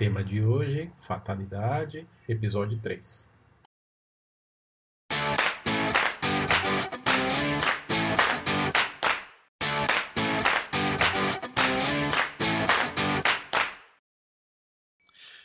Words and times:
Tema 0.00 0.24
de 0.24 0.42
hoje: 0.42 0.90
Fatalidade, 0.98 2.08
episódio 2.26 2.80
3. 2.80 3.30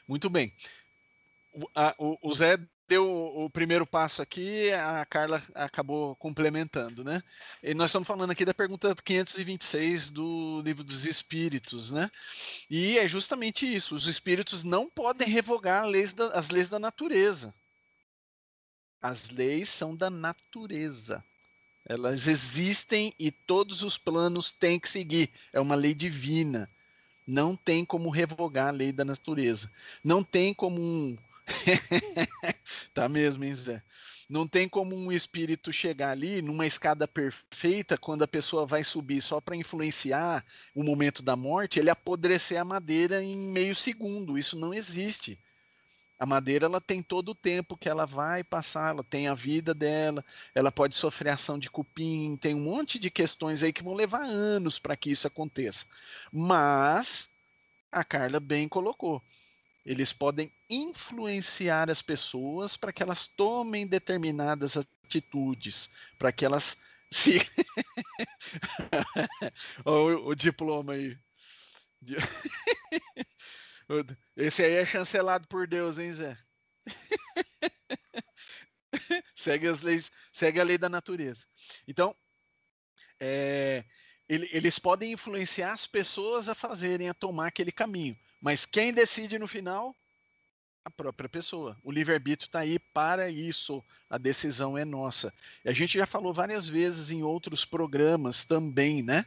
Muito 0.08 0.30
bem. 0.30 0.54
O, 1.54 1.68
a, 1.76 1.94
o, 2.00 2.30
o 2.30 2.34
Zé 2.34 2.58
deu 2.88 3.08
o 3.08 3.50
primeiro 3.50 3.86
passo 3.86 4.22
aqui, 4.22 4.72
a 4.72 5.06
Carla 5.06 5.42
acabou 5.54 6.16
complementando, 6.16 7.04
né? 7.04 7.22
E 7.64 7.74
nós 7.74 7.90
estamos 7.90 8.08
falando 8.08 8.32
aqui 8.32 8.46
da 8.46 8.54
pergunta 8.54 8.96
526 8.96 10.10
do 10.10 10.62
livro 10.64 10.84
dos 10.84 11.06
Espíritos, 11.06 11.92
né? 11.92 12.10
E 12.70 12.98
é 12.98 13.08
justamente 13.08 13.66
isso: 13.66 13.96
os 13.96 14.08
espíritos 14.08 14.64
não 14.64 14.90
podem 14.90 15.28
revogar 15.28 15.86
leis 15.86 16.14
da, 16.14 16.28
as 16.30 16.50
leis 16.50 16.70
da 16.70 16.80
natureza. 16.80 17.54
As 19.02 19.30
leis 19.30 19.70
são 19.70 19.96
da 19.96 20.10
natureza. 20.10 21.24
Elas 21.88 22.26
existem 22.26 23.14
e 23.20 23.30
todos 23.30 23.84
os 23.84 23.98
planos 23.98 24.52
têm 24.52 24.80
que 24.80 24.90
seguir. 24.90 25.32
É 25.54 25.60
uma 25.60 25.76
lei 25.76 25.94
divina. 25.94 26.68
Não 27.28 27.56
tem 27.56 27.86
como 27.86 28.10
revogar 28.10 28.70
a 28.70 28.72
lei 28.72 28.92
da 28.92 29.06
natureza. 29.06 29.72
Não 30.04 30.24
tem 30.24 30.54
como 30.54 30.82
um, 30.82 31.16
tá 32.94 33.08
mesmo, 33.08 33.44
hein, 33.44 33.56
Zé? 33.56 33.84
Não 34.28 34.48
tem 34.48 34.68
como 34.68 34.96
um 34.96 35.12
espírito 35.12 35.72
chegar 35.72 36.10
ali 36.10 36.42
numa 36.42 36.66
escada 36.66 37.08
perfeita 37.08 37.98
quando 37.98 38.24
a 38.24 38.28
pessoa 38.28 38.66
vai 38.66 38.84
subir 38.84 39.22
só 39.22 39.40
para 39.40 39.56
influenciar 39.56 40.44
o 40.74 40.84
momento 40.84 41.22
da 41.22 41.36
morte, 41.36 41.80
ele 41.80 41.92
apodrecer 41.92 42.60
a 42.60 42.66
madeira 42.66 43.24
em 43.24 43.38
meio 43.38 43.76
segundo. 43.76 44.38
Isso 44.38 44.58
não 44.58 44.74
existe. 44.74 45.40
A 46.18 46.26
madeira 46.26 46.66
ela 46.66 46.82
tem 46.82 47.04
todo 47.04 47.30
o 47.30 47.36
tempo 47.36 47.78
que 47.78 47.90
ela 47.90 48.06
vai 48.06 48.44
passar, 48.44 48.92
ela 48.92 49.04
tem 49.04 49.28
a 49.28 49.34
vida 49.34 49.74
dela, 49.74 50.26
ela 50.56 50.72
pode 50.72 50.96
sofrer 50.96 51.30
ação 51.32 51.60
de 51.60 51.70
cupim, 51.70 52.38
tem 52.38 52.56
um 52.56 52.64
monte 52.64 52.98
de 52.98 53.12
questões 53.12 53.62
aí 53.62 53.74
que 53.74 53.84
vão 53.84 53.94
levar 53.94 54.24
anos 54.24 54.80
para 54.80 54.96
que 54.96 55.12
isso 55.12 55.28
aconteça. 55.28 55.86
Mas 56.32 57.30
a 57.92 58.04
Carla 58.04 58.40
bem 58.40 58.68
colocou 58.68 59.22
eles 59.86 60.12
podem 60.12 60.52
influenciar 60.70 61.90
as 61.90 62.02
pessoas 62.02 62.76
para 62.76 62.92
que 62.92 63.04
elas 63.04 63.28
tomem 63.28 63.86
determinadas 63.86 64.76
atitudes, 64.76 65.90
para 66.18 66.32
que 66.32 66.44
elas 66.44 66.78
se. 67.12 67.38
o, 69.86 70.30
o 70.30 70.36
diploma 70.36 70.94
aí. 70.94 71.18
Esse 74.36 74.64
aí 74.64 74.74
é 74.74 74.86
chancelado 74.86 75.48
por 75.48 75.68
Deus, 75.68 76.00
hein, 76.00 76.12
Zé? 76.12 76.36
segue 79.36 79.68
as 79.68 79.82
leis, 79.82 80.12
segue 80.32 80.60
a 80.60 80.64
lei 80.64 80.78
da 80.78 80.90
natureza. 80.90 81.46
Então, 81.88 82.16
é, 83.20 83.86
ele, 84.28 84.50
eles 84.52 84.80
podem 84.80 85.12
influenciar 85.12 85.74
as 85.74 85.86
pessoas 85.86 86.50
a 86.50 86.56
fazerem, 86.56 87.10
a 87.10 87.14
tomar 87.14 87.48
aquele 87.48 87.72
caminho. 87.72 88.18
Mas 88.46 88.64
quem 88.64 88.94
decide 88.94 89.40
no 89.40 89.48
final? 89.48 89.96
A 90.86 90.92
própria 90.92 91.28
pessoa. 91.28 91.76
O 91.84 91.92
livre-arbítrio 91.92 92.46
está 92.46 92.60
aí 92.60 92.78
para 92.78 93.28
isso. 93.28 93.84
A 94.08 94.20
decisão 94.20 94.78
é 94.78 94.86
nossa. 94.86 95.34
E 95.64 95.70
a 95.70 95.74
gente 95.74 95.98
já 95.98 96.06
falou 96.06 96.32
várias 96.32 96.70
vezes 96.70 97.10
em 97.10 97.24
outros 97.24 97.66
programas 97.66 98.44
também, 98.44 99.02
né? 99.02 99.26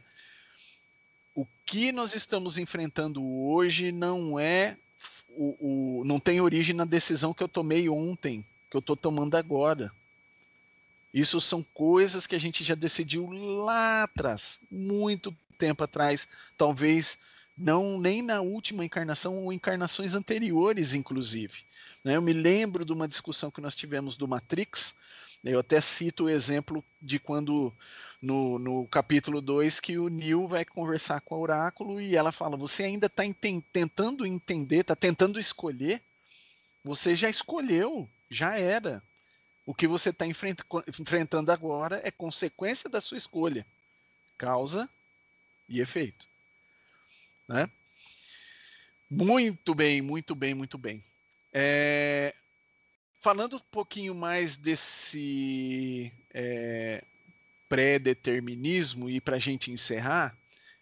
O 1.35 1.45
que 1.65 1.91
nós 1.91 2.15
estamos 2.15 2.57
enfrentando 2.57 3.21
hoje 3.21 3.91
não 3.91 4.39
é 4.39 4.77
o, 5.31 5.99
o 5.99 6.05
não 6.05 6.17
tem 6.17 6.39
origem 6.39 6.73
na 6.73 6.85
decisão 6.85 7.33
que 7.33 7.43
eu 7.43 7.49
tomei 7.49 7.89
ontem, 7.89 8.45
que 8.71 8.77
eu 8.77 8.79
estou 8.79 8.95
tomando 8.95 9.35
agora. 9.35 9.91
Isso 11.13 11.41
são 11.41 11.61
coisas 11.73 12.25
que 12.25 12.37
a 12.37 12.39
gente 12.39 12.63
já 12.63 12.73
decidiu 12.73 13.29
lá 13.65 14.03
atrás, 14.03 14.61
muito 14.71 15.35
tempo 15.57 15.83
atrás, 15.83 16.25
talvez 16.57 17.19
não 17.59 17.99
nem 17.99 18.21
na 18.21 18.39
última 18.39 18.85
encarnação 18.85 19.37
ou 19.37 19.51
encarnações 19.51 20.15
anteriores, 20.15 20.93
inclusive. 20.93 21.59
Né? 22.03 22.15
Eu 22.15 22.21
me 22.21 22.31
lembro 22.31 22.85
de 22.85 22.93
uma 22.93 23.07
discussão 23.07 23.51
que 23.51 23.59
nós 23.59 23.75
tivemos 23.75 24.15
do 24.15 24.27
Matrix, 24.27 24.95
eu 25.43 25.59
até 25.59 25.79
cito 25.79 26.25
o 26.25 26.29
exemplo 26.29 26.83
de 27.01 27.17
quando 27.17 27.73
no, 28.21 28.59
no 28.59 28.87
capítulo 28.87 29.41
2 29.41 29.79
que 29.79 29.97
o 29.97 30.09
Neil 30.09 30.47
vai 30.47 30.65
conversar 30.65 31.21
com 31.21 31.35
o 31.35 31.39
oráculo 31.39 32.01
e 32.01 32.15
ela 32.15 32.31
fala: 32.31 32.57
Você 32.57 32.83
ainda 32.83 33.07
está 33.07 33.23
tentando 33.71 34.25
entender, 34.25 34.79
está 34.79 34.95
tentando 34.95 35.39
escolher? 35.39 36.01
Você 36.83 37.15
já 37.15 37.29
escolheu, 37.29 38.09
já 38.29 38.57
era. 38.57 39.01
O 39.65 39.73
que 39.73 39.87
você 39.87 40.09
está 40.09 40.25
enfrent 40.25 40.59
enfrentando 40.87 41.51
agora 41.51 42.01
é 42.03 42.11
consequência 42.11 42.89
da 42.89 42.99
sua 42.99 43.17
escolha, 43.17 43.65
causa 44.37 44.89
e 45.69 45.79
efeito. 45.79 46.28
Né? 47.49 47.67
Muito 49.09 49.73
bem, 49.73 50.03
muito 50.03 50.35
bem, 50.35 50.53
muito 50.53 50.77
bem. 50.77 51.03
É, 51.51 52.35
falando 53.19 53.57
um 53.57 53.71
pouquinho 53.71 54.13
mais 54.13 54.55
desse 54.55 56.13
é, 56.31 57.03
pré-determinismo 57.67 59.09
e 59.09 59.19
para 59.19 59.37
a 59.37 59.39
gente 59.39 59.71
encerrar, 59.71 60.37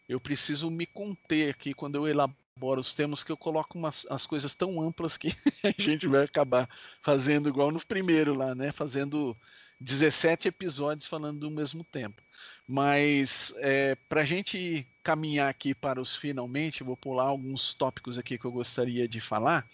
eu 0.09 0.19
preciso 0.19 0.69
me 0.69 0.85
conter 0.85 1.51
aqui 1.51 1.73
quando 1.73 1.95
eu 1.95 2.05
elaboro 2.05 2.81
os 2.81 2.93
temas 2.93 3.23
que 3.23 3.31
eu 3.31 3.37
coloco 3.37 3.77
umas, 3.77 4.05
as 4.09 4.25
coisas 4.25 4.53
tão 4.53 4.81
amplas 4.81 5.15
que 5.15 5.29
a 5.63 5.81
gente 5.81 6.05
vai 6.05 6.25
acabar 6.25 6.69
fazendo 7.01 7.47
igual 7.47 7.71
no 7.71 7.85
primeiro 7.85 8.35
lá, 8.35 8.53
né? 8.53 8.73
Fazendo 8.73 9.37
17 9.79 10.47
episódios 10.47 11.07
falando 11.07 11.39
do 11.39 11.51
mesmo 11.51 11.83
tempo. 11.83 12.21
Mas 12.67 13.53
é, 13.57 13.95
para 14.09 14.21
a 14.21 14.25
gente 14.25 14.85
caminhar 15.03 15.49
aqui 15.49 15.73
para 15.73 16.01
os 16.01 16.15
finalmente, 16.15 16.83
vou 16.83 16.97
pular 16.97 17.27
alguns 17.27 17.73
tópicos 17.73 18.17
aqui 18.17 18.37
que 18.37 18.45
eu 18.45 18.51
gostaria 18.51 19.07
de 19.07 19.21
falar 19.21 19.67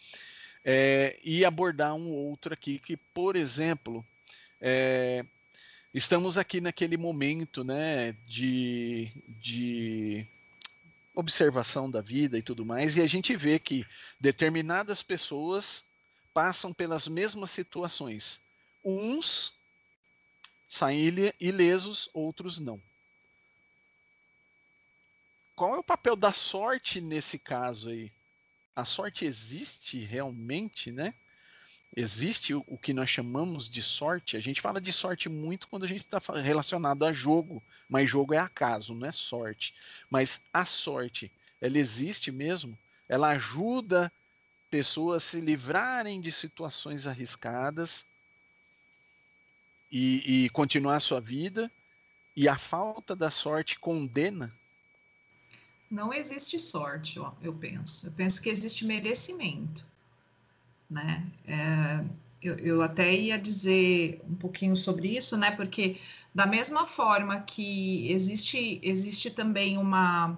é, 0.63 1.19
e 1.23 1.43
abordar 1.43 1.93
um 1.93 2.09
outro 2.11 2.53
aqui 2.53 2.79
que, 2.79 2.95
por 2.95 3.35
exemplo, 3.35 4.05
é, 4.61 5.25
estamos 5.93 6.37
aqui 6.37 6.61
naquele 6.61 6.97
momento 6.97 7.63
né, 7.63 8.15
de, 8.25 9.11
de 9.41 10.25
observação 11.13 11.89
da 11.89 12.01
vida 12.01 12.37
e 12.37 12.41
tudo 12.41 12.65
mais, 12.65 12.95
e 12.95 13.01
a 13.01 13.07
gente 13.07 13.35
vê 13.35 13.59
que 13.59 13.85
determinadas 14.19 15.03
pessoas 15.03 15.83
passam 16.33 16.73
pelas 16.73 17.07
mesmas 17.07 17.51
situações. 17.51 18.41
Uns 18.83 19.53
saem 20.73 21.33
ilesos, 21.39 22.09
outros 22.15 22.59
não. 22.59 22.81
Qual 25.55 25.75
é 25.75 25.77
o 25.77 25.83
papel 25.83 26.15
da 26.15 26.33
sorte 26.33 26.99
nesse 26.99 27.37
caso 27.37 27.89
aí? 27.89 28.11
A 28.75 28.83
sorte 28.83 29.23
existe 29.23 29.99
realmente, 29.99 30.91
né? 30.91 31.13
Existe 31.95 32.55
o, 32.55 32.75
que 32.75 32.91
nós 32.91 33.07
chamamos 33.07 33.69
de 33.69 33.83
sorte. 33.83 34.35
A 34.35 34.39
gente 34.39 34.61
fala 34.61 34.81
de 34.81 34.91
sorte 34.91 35.29
muito 35.29 35.67
quando 35.67 35.83
a 35.83 35.87
gente 35.87 36.05
está 36.05 36.17
relacionado 36.41 37.05
a 37.05 37.13
jogo, 37.13 37.61
mas 37.87 38.09
jogo 38.09 38.33
é 38.33 38.39
acaso, 38.39 38.95
não 38.95 39.05
é 39.05 39.11
sorte. 39.11 39.75
Mas 40.09 40.41
a 40.51 40.65
sorte, 40.65 41.31
ela 41.61 41.77
existe 41.77 42.31
mesmo? 42.31 42.75
Ela 43.07 43.29
ajuda 43.29 44.11
pessoas 44.71 45.23
a 45.23 45.25
se 45.27 45.39
livrarem 45.39 46.19
de 46.19 46.31
situações 46.31 47.05
arriscadas 47.05 48.07
e, 49.93 50.45
e 50.45 50.49
continuar 50.49 50.99
sua 50.99 51.21
vida, 51.21 51.71
e 52.35 52.49
a 52.49 52.57
falta 52.57 53.15
da 53.15 53.29
sorte 53.29 53.79
condena? 53.79 54.51
Não 55.89 56.11
existe 56.11 56.57
sorte, 56.57 57.19
ó, 57.19 57.33
eu 57.43 57.53
penso. 57.53 58.07
Eu 58.07 58.11
penso 58.13 58.41
que 58.41 58.49
existe 58.49 58.87
merecimento, 58.87 59.85
né? 60.89 61.23
É, 61.45 62.03
eu, 62.41 62.57
eu, 62.57 62.81
até 62.81 63.13
ia 63.13 63.37
dizer 63.37 64.19
um 64.27 64.33
pouquinho 64.33 64.75
sobre 64.75 65.15
isso, 65.15 65.37
né? 65.37 65.51
Porque 65.51 65.97
da 66.33 66.47
mesma 66.47 66.87
forma 66.87 67.41
que 67.41 68.11
existe, 68.11 68.79
existe 68.81 69.29
também 69.29 69.77
uma, 69.77 70.35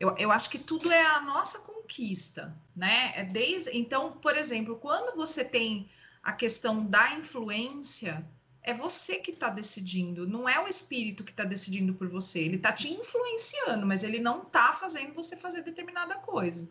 eu, 0.00 0.16
eu 0.18 0.32
acho 0.32 0.50
que 0.50 0.58
tudo 0.58 0.90
é 0.90 1.06
a 1.06 1.20
nossa 1.20 1.60
conquista, 1.60 2.52
né? 2.74 3.12
É 3.14 3.22
desde, 3.22 3.70
então, 3.78 4.10
por 4.14 4.36
exemplo, 4.36 4.74
quando 4.74 5.16
você 5.16 5.44
tem 5.44 5.88
a 6.24 6.32
questão 6.32 6.84
da 6.84 7.14
influência, 7.14 8.26
é 8.66 8.74
você 8.74 9.16
que 9.16 9.30
está 9.30 9.48
decidindo, 9.48 10.26
não 10.26 10.48
é 10.48 10.60
o 10.62 10.66
espírito 10.66 11.22
que 11.22 11.30
está 11.30 11.44
decidindo 11.44 11.94
por 11.94 12.08
você. 12.08 12.40
Ele 12.40 12.56
está 12.56 12.72
te 12.72 12.92
influenciando, 12.92 13.86
mas 13.86 14.02
ele 14.02 14.18
não 14.18 14.42
está 14.42 14.72
fazendo 14.72 15.14
você 15.14 15.36
fazer 15.36 15.62
determinada 15.62 16.16
coisa, 16.16 16.68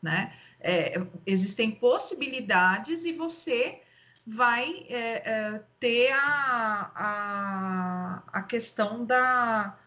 né? 0.00 0.32
É, 0.60 1.00
existem 1.24 1.70
possibilidades 1.70 3.06
e 3.06 3.12
você 3.12 3.80
vai 4.26 4.86
é, 4.90 5.30
é, 5.30 5.64
ter 5.80 6.12
a, 6.12 6.92
a, 6.94 8.22
a 8.30 8.42
questão 8.42 9.06
da, 9.06 9.78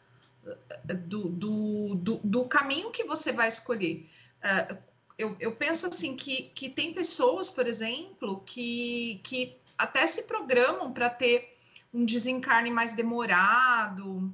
do, 0.84 1.30
do, 1.30 1.96
do, 1.96 2.18
do, 2.24 2.46
caminho 2.46 2.90
que 2.90 3.04
você 3.04 3.32
vai 3.32 3.48
escolher. 3.48 4.10
É, 4.42 4.78
eu, 5.16 5.38
eu 5.40 5.56
penso 5.56 5.86
assim 5.86 6.16
que, 6.16 6.50
que 6.56 6.70
tem 6.70 6.92
pessoas, 6.92 7.52
por 7.52 7.68
exemplo, 7.68 8.42
que, 8.44 9.22
que 9.24 9.61
até 9.82 10.06
se 10.06 10.24
programam 10.24 10.94
para 10.94 11.10
ter 11.10 11.58
um 11.92 12.06
desencarne 12.06 12.70
mais 12.70 12.94
demorado, 12.94 14.32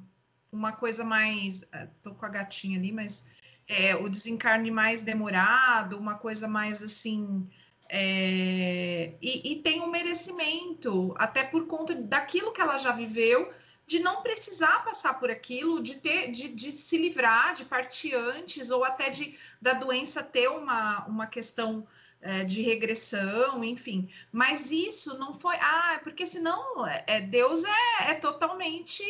uma 0.52 0.72
coisa 0.72 1.02
mais. 1.02 1.64
Eh, 1.72 1.88
tô 2.02 2.14
com 2.14 2.26
a 2.26 2.28
gatinha 2.28 2.78
ali, 2.78 2.92
mas 2.92 3.26
é, 3.66 3.96
o 3.96 4.08
desencarne 4.08 4.70
mais 4.70 5.00
demorado, 5.00 5.98
uma 5.98 6.16
coisa 6.16 6.46
mais 6.46 6.82
assim. 6.82 7.48
É, 7.90 9.14
e, 9.22 9.52
e, 9.52 9.56
tem 9.62 9.80
um 9.80 9.90
merecimento, 9.90 11.14
até 11.16 11.42
por 11.42 11.66
conta 11.66 11.94
daquilo 11.94 12.52
que 12.52 12.60
ela 12.60 12.76
já 12.76 12.92
viveu, 12.92 13.50
de 13.86 13.98
não 14.00 14.20
precisar 14.20 14.84
passar 14.84 15.14
por 15.14 15.30
aquilo, 15.30 15.82
de 15.82 15.94
ter, 15.94 16.30
de, 16.30 16.48
de 16.48 16.70
se 16.70 16.98
livrar, 16.98 17.54
de 17.54 17.64
partir 17.64 18.14
antes, 18.14 18.70
ou 18.70 18.84
até 18.84 19.08
de 19.08 19.34
da 19.62 19.72
doença 19.72 20.22
ter 20.22 20.48
uma, 20.48 21.06
uma 21.06 21.26
questão 21.26 21.86
é, 22.20 22.44
de 22.44 22.62
regressão, 22.62 23.62
enfim. 23.62 24.08
Mas 24.32 24.70
isso 24.70 25.18
não 25.18 25.32
foi. 25.32 25.56
Ah, 25.56 26.00
porque 26.02 26.26
senão 26.26 26.86
é, 26.86 27.20
Deus 27.20 27.64
é, 27.64 28.10
é 28.10 28.14
totalmente 28.14 29.02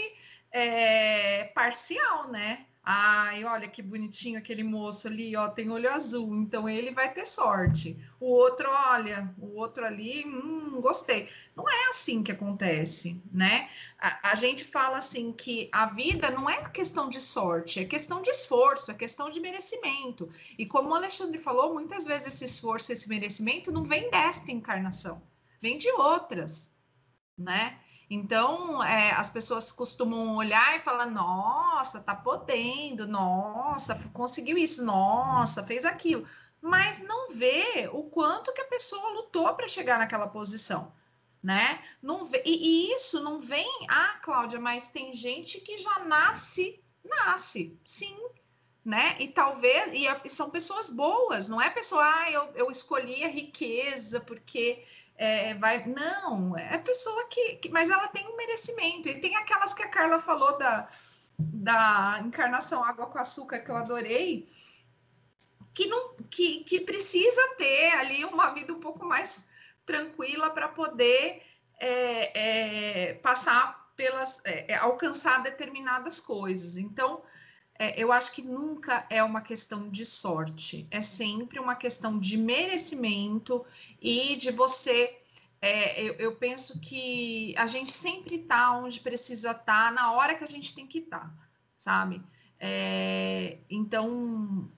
é, 0.51 1.45
parcial, 1.55 2.29
né? 2.31 2.67
Ai, 2.83 3.45
olha 3.45 3.69
que 3.69 3.83
bonitinho 3.83 4.39
aquele 4.39 4.63
moço 4.63 5.09
ali, 5.09 5.37
ó, 5.37 5.49
tem 5.49 5.71
olho 5.71 5.93
azul, 5.93 6.35
então 6.35 6.67
ele 6.67 6.91
vai 6.91 7.13
ter 7.13 7.27
sorte. 7.27 7.99
O 8.19 8.27
outro, 8.31 8.67
olha, 8.71 9.35
o 9.39 9.59
outro 9.59 9.85
ali, 9.85 10.25
hum, 10.27 10.81
gostei. 10.81 11.29
Não 11.55 11.69
é 11.69 11.89
assim 11.91 12.23
que 12.23 12.33
acontece, 12.33 13.23
né? 13.31 13.69
A, 13.99 14.31
a, 14.31 14.35
gente 14.35 14.65
fala 14.65 14.97
assim 14.97 15.33
que 15.33 15.69
a 15.71 15.87
vida 15.87 16.31
não 16.31 16.49
é 16.49 16.65
questão 16.71 17.11
de 17.11 17.21
sorte, 17.21 17.81
é 17.81 17.85
questão 17.85 18.23
de 18.23 18.31
esforço, 18.31 18.91
é 18.91 18.95
questão 18.95 19.29
de 19.29 19.39
merecimento. 19.39 20.29
E 20.59 20.65
como 20.65 20.91
o 20.91 20.95
Alexandre 20.95 21.37
falou, 21.37 21.75
muitas 21.75 22.05
vezes 22.05 22.29
esse 22.29 22.45
esforço, 22.47 22.91
esse 22.91 23.09
merecimento 23.09 23.71
não 23.71 23.85
vem 23.85 24.11
desta 24.11 24.51
encarnação, 24.51 25.23
vem 25.61 25.77
de 25.77 25.91
outras, 25.91 26.73
né? 27.37 27.79
Então, 28.11 28.83
é, 28.83 29.11
as 29.13 29.29
pessoas 29.29 29.71
costumam 29.71 30.37
olhar 30.37 30.77
e 30.77 30.81
falar: 30.81 31.07
nossa, 31.07 32.01
tá 32.01 32.15
podendo, 32.15 33.07
nossa, 33.07 33.95
conseguiu 34.13 34.57
isso, 34.57 34.85
nossa, 34.85 35.63
fez 35.63 35.85
aquilo. 35.85 36.27
Mas 36.61 37.03
não 37.03 37.31
vê 37.31 37.89
o 37.93 38.05
quanto 38.05 38.53
que 38.53 38.61
a 38.61 38.69
pessoa 38.69 39.11
lutou 39.11 39.55
para 39.55 39.69
chegar 39.69 39.99
naquela 39.99 40.27
posição, 40.27 40.93
né? 41.43 41.83
Não 42.03 42.25
vê, 42.25 42.43
e, 42.45 42.89
e 42.91 42.95
isso 42.95 43.23
não 43.23 43.41
vem, 43.41 43.87
ah, 43.89 44.19
Cláudia, 44.23 44.59
mas 44.59 44.91
tem 44.91 45.13
gente 45.13 45.61
que 45.61 45.79
já 45.79 46.01
nasce, 46.01 46.83
nasce, 47.05 47.79
sim, 47.85 48.19
né? 48.85 49.17
E 49.21 49.29
talvez, 49.29 49.93
e, 49.93 50.29
são 50.31 50.51
pessoas 50.51 50.89
boas, 50.89 51.49
não 51.49 51.61
é 51.61 51.69
pessoa, 51.71 52.03
ah, 52.03 52.31
eu, 52.33 52.51
eu 52.55 52.71
escolhi 52.71 53.23
a 53.23 53.29
riqueza 53.29 54.19
porque 54.19 54.83
é, 55.19 55.55
vai. 55.55 55.85
Não, 55.85 56.57
é 56.57 56.79
pessoa 56.79 57.27
que, 57.29 57.57
que, 57.57 57.69
Mas 57.69 57.91
ela 57.91 58.07
tem 58.09 58.27
um 58.29 58.37
merecimento. 58.37 59.09
E 59.09 59.21
tem 59.21 59.37
aquelas 59.37 59.75
que 59.75 59.83
a 59.83 59.89
Carla 59.89 60.21
falou 60.21 60.57
da, 60.57 60.89
da 61.37 62.23
encarnação 62.25 62.85
água 62.85 63.07
com 63.07 63.19
açúcar, 63.19 63.59
que 63.59 63.71
eu 63.71 63.77
adorei, 63.77 64.49
que, 65.75 65.87
não, 65.87 66.15
que, 66.31 66.63
que 66.63 66.81
precisa 66.81 67.43
ter 67.57 67.91
ali 67.97 68.25
uma 68.25 68.55
vida 68.55 68.73
um 68.73 68.81
pouco 68.81 69.05
mais 69.05 69.49
tranquila 69.85 70.51
para 70.51 70.69
poder 70.69 71.43
é, 71.81 73.09
é, 73.09 73.15
passar 73.15 73.93
pelas. 73.97 74.41
É, 74.45 74.73
é, 74.73 74.77
alcançar 74.77 75.43
determinadas 75.43 76.21
coisas. 76.21 76.77
Então. 76.77 77.23
É, 77.79 78.01
eu 78.03 78.13
acho 78.13 78.33
que 78.33 78.43
nunca 78.43 79.07
é 79.09 79.23
uma 79.23 79.41
questão 79.41 79.89
de 79.89 80.05
sorte, 80.05 80.87
é 80.91 81.01
sempre 81.01 81.61
uma 81.61 81.77
questão 81.77 82.19
de 82.19 82.37
merecimento 82.37 83.65
e 84.03 84.35
de 84.37 84.51
você. 84.51 85.17
É, 85.61 86.03
eu, 86.03 86.15
eu, 86.15 86.37
penso 86.37 86.81
que 86.81 87.55
a 87.57 87.67
gente 87.67 87.93
sempre 87.93 88.37
está 88.37 88.73
onde 88.73 89.01
precisa 89.01 89.53
estar, 89.53 89.65
tá, 89.65 89.91
na 89.91 90.13
hora 90.13 90.35
que 90.35 90.45
a 90.45 90.49
gente 90.49 90.75
tem 90.75 90.87
que 90.87 90.99
estar, 90.99 91.21
tá, 91.21 91.33
sabe? 91.77 92.23
É, 92.59 93.59
então, 93.71 94.69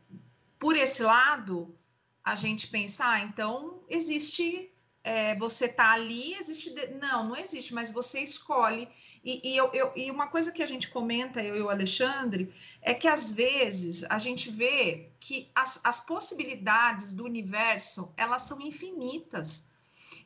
por 0.59 0.77
esse 0.77 1.03
lado, 1.03 1.75
a 2.23 2.35
gente 2.35 2.67
pensa, 2.67 3.09
ah, 3.09 3.21
então 3.21 3.81
existe 3.89 4.71
é, 5.03 5.35
você 5.37 5.69
tá 5.69 5.93
ali, 5.93 6.35
existe. 6.35 6.75
Não, 7.01 7.29
não 7.29 7.37
existe, 7.37 7.73
mas 7.75 7.91
você 7.91 8.21
escolhe. 8.21 8.89
E, 9.23 9.53
e, 9.53 9.57
eu, 9.57 9.71
eu, 9.73 9.93
e 9.95 10.11
uma 10.11 10.29
coisa 10.29 10.51
que 10.51 10.63
a 10.63 10.67
gente 10.67 10.89
comenta, 10.89 11.43
eu 11.43 11.55
e 11.57 11.61
o 11.61 11.69
Alexandre, 11.69 12.53
é 12.81 12.95
que 12.95 13.07
às 13.07 13.31
vezes 13.31 14.03
a 14.05 14.19
gente 14.19 14.51
vê 14.51 15.11
que 15.21 15.51
as, 15.55 15.81
as 15.85 16.01
possibilidades 16.01 17.13
do 17.13 17.25
universo 17.25 18.13
elas 18.17 18.43
são 18.43 18.61
infinitas. 18.61 19.69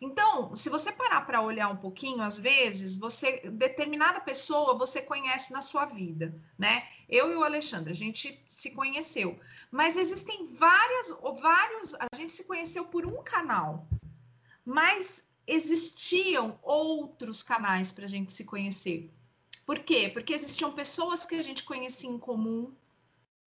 Então, 0.01 0.55
se 0.55 0.69
você 0.69 0.93
parar 0.93 1.23
para 1.23 1.41
olhar 1.41 1.69
um 1.69 1.77
pouquinho, 1.77 2.23
às 2.23 2.39
vezes, 2.39 2.97
você 2.97 3.41
determinada 3.51 4.21
pessoa 4.21 4.77
você 4.77 5.01
conhece 5.01 5.53
na 5.53 5.63
sua 5.63 5.87
vida, 5.87 6.35
né? 6.59 6.87
Eu 7.09 7.33
e 7.33 7.37
o 7.37 7.45
Alexandre, 7.45 7.91
a 7.91 7.97
gente 7.97 8.43
se 8.47 8.71
conheceu, 8.73 9.39
mas 9.71 9.97
existem 9.97 10.47
várias, 10.47 11.11
vários, 11.41 11.95
a 11.95 12.07
gente 12.17 12.33
se 12.33 12.45
conheceu 12.45 12.85
por 12.85 13.07
um 13.07 13.23
canal, 13.23 13.89
mas 14.65 15.25
existiam 15.47 16.59
outros 16.63 17.43
canais 17.43 17.93
para 17.93 18.05
a 18.05 18.09
gente 18.09 18.33
se 18.33 18.45
conhecer. 18.45 19.11
Por 19.67 19.79
quê? 19.79 20.11
Porque 20.13 20.35
existiam 20.35 20.73
pessoas 20.73 21.25
que 21.25 21.35
a 21.35 21.43
gente 21.43 21.65
conhecia 21.65 22.09
em 22.09 22.19
comum. 22.19 22.73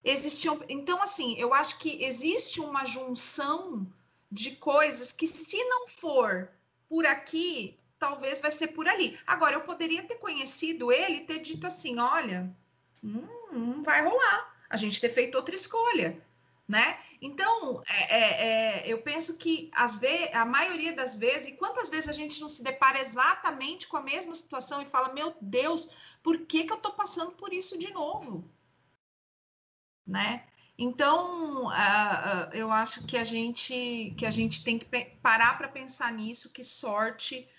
Existiam. 0.03 0.59
Então, 0.67 1.01
assim, 1.01 1.35
eu 1.37 1.53
acho 1.53 1.77
que 1.79 2.03
existe 2.03 2.59
uma 2.59 2.85
junção 2.85 3.87
de 4.31 4.55
coisas 4.55 5.11
que, 5.11 5.27
se 5.27 5.63
não 5.65 5.87
for 5.87 6.49
por 6.89 7.05
aqui, 7.05 7.77
talvez 7.99 8.41
vai 8.41 8.51
ser 8.51 8.67
por 8.67 8.87
ali. 8.87 9.17
Agora, 9.25 9.55
eu 9.55 9.61
poderia 9.61 10.03
ter 10.03 10.15
conhecido 10.15 10.91
ele 10.91 11.17
e 11.17 11.25
ter 11.25 11.39
dito 11.39 11.67
assim: 11.67 11.99
olha, 11.99 12.49
hum, 13.03 13.27
não 13.51 13.83
vai 13.83 14.03
rolar. 14.03 14.55
A 14.69 14.75
gente 14.75 14.99
ter 14.99 15.09
feito 15.09 15.35
outra 15.35 15.55
escolha 15.55 16.21
né? 16.67 16.99
Então, 17.21 17.81
é, 17.87 18.17
é, 18.17 18.47
é, 18.47 18.87
eu 18.87 19.01
penso 19.01 19.37
que 19.37 19.71
às 19.73 19.97
vezes, 19.97 20.35
a 20.35 20.45
maioria 20.45 20.93
das 20.93 21.17
vezes, 21.17 21.47
e 21.47 21.53
quantas 21.53 21.89
vezes 21.89 22.09
a 22.09 22.13
gente 22.13 22.41
não 22.41 22.49
se 22.49 22.61
depara 22.61 22.99
exatamente 22.99 23.87
com 23.87 23.95
a 23.95 24.01
mesma 24.01 24.33
situação 24.33 24.81
e 24.81 24.85
fala, 24.85 25.13
meu 25.13 25.35
Deus, 25.41 25.89
por 26.21 26.45
que, 26.45 26.65
que 26.65 26.73
eu 26.73 26.77
estou 26.77 26.91
passando 26.91 27.31
por 27.31 27.53
isso 27.53 27.77
de 27.77 27.91
novo? 27.91 28.51
Né? 30.05 30.45
Então, 30.77 31.65
uh, 31.65 31.69
uh, 31.69 32.53
eu 32.53 32.71
acho 32.71 33.05
que 33.05 33.17
a 33.17 33.23
gente 33.23 34.13
que 34.17 34.25
a 34.25 34.31
gente 34.31 34.63
tem 34.63 34.77
que 34.77 34.85
parar 35.21 35.57
para 35.57 35.67
pensar 35.67 36.11
nisso, 36.11 36.51
que 36.51 36.63
sorte 36.63 37.49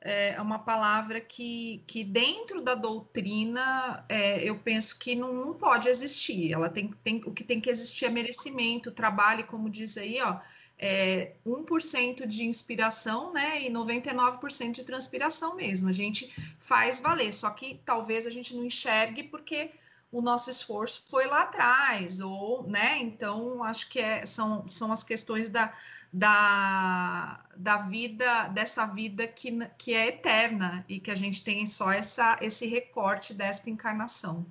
é 0.00 0.40
uma 0.40 0.58
palavra 0.58 1.20
que, 1.20 1.82
que 1.86 2.04
dentro 2.04 2.60
da 2.60 2.74
doutrina 2.74 4.04
é, 4.08 4.42
eu 4.48 4.58
penso 4.58 4.98
que 4.98 5.14
não, 5.14 5.32
não, 5.32 5.54
pode 5.54 5.88
existir. 5.88 6.52
Ela 6.52 6.68
tem, 6.68 6.92
tem 7.02 7.22
o 7.24 7.32
que 7.32 7.42
tem 7.42 7.60
que 7.60 7.70
existir 7.70 8.04
é 8.04 8.10
merecimento, 8.10 8.92
trabalho, 8.92 9.46
como 9.46 9.70
diz 9.70 9.96
aí, 9.96 10.20
ó, 10.20 10.38
é 10.78 11.32
1% 11.46 12.26
de 12.26 12.44
inspiração, 12.44 13.32
né, 13.32 13.62
e 13.62 13.70
99% 13.70 14.72
de 14.72 14.84
transpiração 14.84 15.56
mesmo. 15.56 15.88
A 15.88 15.92
gente 15.92 16.32
faz 16.58 17.00
valer, 17.00 17.32
só 17.32 17.50
que 17.50 17.80
talvez 17.84 18.26
a 18.26 18.30
gente 18.30 18.54
não 18.54 18.64
enxergue 18.64 19.22
porque 19.24 19.70
o 20.12 20.20
nosso 20.20 20.50
esforço 20.50 21.04
foi 21.10 21.26
lá 21.26 21.42
atrás, 21.42 22.20
ou, 22.20 22.66
né, 22.68 22.98
então 22.98 23.64
acho 23.64 23.88
que 23.88 23.98
é, 23.98 24.24
são, 24.24 24.68
são 24.68 24.92
as 24.92 25.02
questões 25.02 25.48
da, 25.48 25.72
da, 26.16 27.44
da 27.54 27.76
vida, 27.76 28.48
dessa 28.48 28.86
vida 28.86 29.28
que, 29.28 29.52
que 29.76 29.92
é 29.92 30.08
eterna 30.08 30.82
e 30.88 30.98
que 30.98 31.10
a 31.10 31.14
gente 31.14 31.44
tem 31.44 31.66
só 31.66 31.92
essa, 31.92 32.38
esse 32.40 32.66
recorte 32.66 33.34
desta 33.34 33.68
encarnação. 33.68 34.46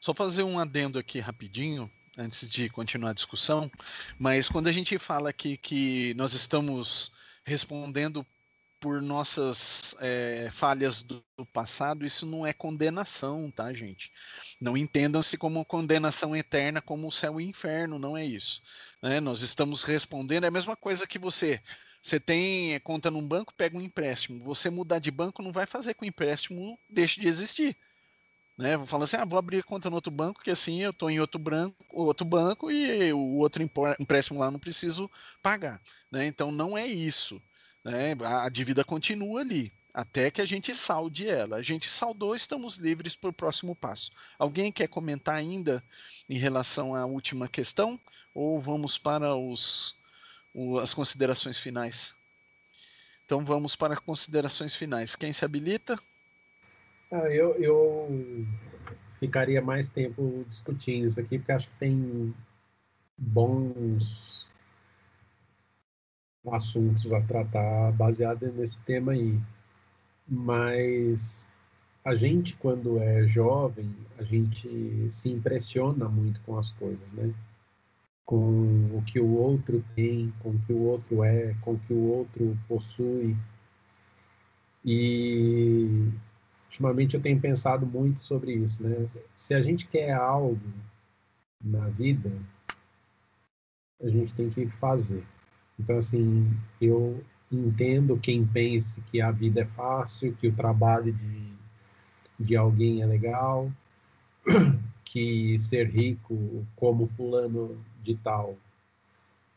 Só 0.00 0.12
fazer 0.12 0.42
um 0.42 0.58
adendo 0.58 0.98
aqui 0.98 1.20
rapidinho, 1.20 1.88
antes 2.18 2.48
de 2.48 2.68
continuar 2.68 3.10
a 3.10 3.14
discussão, 3.14 3.70
mas 4.18 4.48
quando 4.48 4.66
a 4.66 4.72
gente 4.72 4.98
fala 4.98 5.30
aqui 5.30 5.56
que 5.56 6.12
nós 6.14 6.32
estamos 6.34 7.12
respondendo 7.44 8.26
por 8.80 9.00
nossas 9.00 9.94
é, 10.00 10.50
falhas 10.52 11.04
do, 11.04 11.24
do, 11.36 11.46
passado, 11.46 12.04
isso 12.04 12.26
não 12.26 12.44
é 12.44 12.52
condenação, 12.52 13.48
tá, 13.48 13.72
gente? 13.72 14.10
Não 14.60 14.76
entendam-se 14.76 15.38
como 15.38 15.64
condenação 15.64 16.34
eterna, 16.34 16.82
como 16.82 17.06
o 17.06 17.12
céu 17.12 17.40
e 17.40 17.44
o 17.44 17.48
inferno, 17.48 17.96
não 17.96 18.16
é 18.16 18.26
isso. 18.26 18.60
Né? 19.02 19.20
Nós 19.20 19.42
estamos 19.42 19.82
respondendo, 19.82 20.44
é 20.44 20.48
a 20.48 20.52
mesma 20.52 20.76
coisa 20.76 21.06
que 21.06 21.18
você. 21.18 21.60
Você 22.00 22.18
tem 22.18 22.78
conta 22.80 23.10
num 23.10 23.26
banco, 23.26 23.54
pega 23.54 23.76
um 23.76 23.82
empréstimo. 23.82 24.40
Você 24.40 24.70
mudar 24.70 24.98
de 24.98 25.10
banco 25.10 25.42
não 25.42 25.52
vai 25.52 25.66
fazer 25.66 25.94
que 25.94 26.02
o 26.02 26.06
empréstimo 26.06 26.78
deixe 26.88 27.20
de 27.20 27.28
existir. 27.28 27.76
Né? 28.58 28.76
Vou 28.76 28.86
falar 28.86 29.04
assim, 29.04 29.16
ah, 29.16 29.24
vou 29.24 29.38
abrir 29.38 29.62
conta 29.62 29.88
no 29.88 29.96
outro 29.96 30.10
banco, 30.10 30.42
que 30.42 30.50
assim 30.50 30.82
eu 30.82 30.90
estou 30.90 31.10
em 31.10 31.20
outro, 31.20 31.38
branco, 31.38 31.76
outro 31.90 32.24
banco 32.24 32.70
e 32.70 33.12
o 33.12 33.36
outro 33.38 33.62
empréstimo 33.98 34.40
lá 34.40 34.50
não 34.50 34.58
preciso 34.58 35.10
pagar. 35.42 35.80
Né? 36.10 36.26
Então 36.26 36.50
não 36.50 36.76
é 36.76 36.86
isso. 36.86 37.40
Né? 37.84 38.16
A 38.20 38.48
dívida 38.48 38.84
continua 38.84 39.40
ali. 39.40 39.72
Até 39.92 40.30
que 40.30 40.40
a 40.40 40.44
gente 40.44 40.74
salde 40.74 41.28
ela. 41.28 41.56
A 41.56 41.62
gente 41.62 41.88
saldou, 41.88 42.34
estamos 42.34 42.76
livres 42.76 43.14
para 43.14 43.30
o 43.30 43.32
próximo 43.32 43.74
passo. 43.74 44.10
Alguém 44.38 44.72
quer 44.72 44.88
comentar 44.88 45.34
ainda 45.34 45.82
em 46.28 46.38
relação 46.38 46.94
à 46.94 47.04
última 47.04 47.48
questão? 47.48 48.00
Ou 48.34 48.58
vamos 48.58 48.96
para 48.96 49.36
os, 49.36 49.94
o, 50.54 50.78
as 50.78 50.94
considerações 50.94 51.58
finais? 51.58 52.14
Então 53.26 53.44
vamos 53.44 53.76
para 53.76 53.96
considerações 53.96 54.74
finais. 54.74 55.14
Quem 55.14 55.32
se 55.32 55.44
habilita? 55.44 55.98
Ah, 57.10 57.28
eu, 57.28 57.54
eu 57.56 58.46
ficaria 59.20 59.60
mais 59.60 59.90
tempo 59.90 60.44
discutindo 60.48 61.06
isso 61.06 61.20
aqui, 61.20 61.38
porque 61.38 61.52
acho 61.52 61.68
que 61.68 61.78
tem 61.78 62.34
bons 63.18 64.50
assuntos 66.50 67.12
a 67.12 67.20
tratar 67.20 67.92
baseado 67.92 68.50
nesse 68.52 68.78
tema 68.80 69.12
aí 69.12 69.38
mas 70.34 71.46
a 72.02 72.16
gente, 72.16 72.56
quando 72.56 72.98
é 72.98 73.26
jovem, 73.26 73.94
a 74.18 74.22
gente 74.22 74.66
se 75.10 75.28
impressiona 75.28 76.08
muito 76.08 76.40
com 76.40 76.56
as 76.56 76.70
coisas, 76.70 77.12
né? 77.12 77.34
Com 78.24 78.96
o 78.96 79.02
que 79.06 79.20
o 79.20 79.30
outro 79.36 79.84
tem, 79.94 80.32
com 80.40 80.50
o 80.50 80.58
que 80.60 80.72
o 80.72 80.80
outro 80.84 81.22
é, 81.22 81.54
com 81.60 81.74
o 81.74 81.78
que 81.80 81.92
o 81.92 82.02
outro 82.08 82.58
possui. 82.66 83.36
E 84.82 86.08
ultimamente 86.64 87.14
eu 87.14 87.20
tenho 87.20 87.38
pensado 87.38 87.84
muito 87.84 88.18
sobre 88.20 88.54
isso, 88.54 88.82
né? 88.82 89.06
Se 89.34 89.52
a 89.52 89.60
gente 89.60 89.86
quer 89.86 90.12
algo 90.12 90.58
na 91.62 91.88
vida, 91.88 92.32
a 94.02 94.08
gente 94.08 94.32
tem 94.32 94.48
que 94.48 94.66
fazer. 94.68 95.22
Então, 95.78 95.98
assim, 95.98 96.50
eu 96.80 97.22
entendo 97.56 98.18
quem 98.18 98.46
pense 98.46 99.00
que 99.02 99.20
a 99.20 99.30
vida 99.30 99.62
é 99.62 99.66
fácil, 99.66 100.36
que 100.40 100.48
o 100.48 100.54
trabalho 100.54 101.12
de, 101.12 101.52
de 102.38 102.56
alguém 102.56 103.02
é 103.02 103.06
legal, 103.06 103.70
que 105.04 105.58
ser 105.58 105.88
rico 105.88 106.66
como 106.74 107.06
fulano 107.06 107.78
de 108.02 108.14
tal 108.16 108.56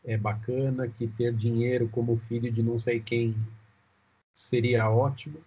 é 0.04 0.16
bacana, 0.16 0.86
que 0.86 1.08
ter 1.08 1.34
dinheiro 1.34 1.88
como 1.88 2.16
filho 2.16 2.50
de 2.52 2.62
não 2.62 2.78
sei 2.78 3.00
quem 3.00 3.34
seria 4.32 4.88
ótimo, 4.88 5.40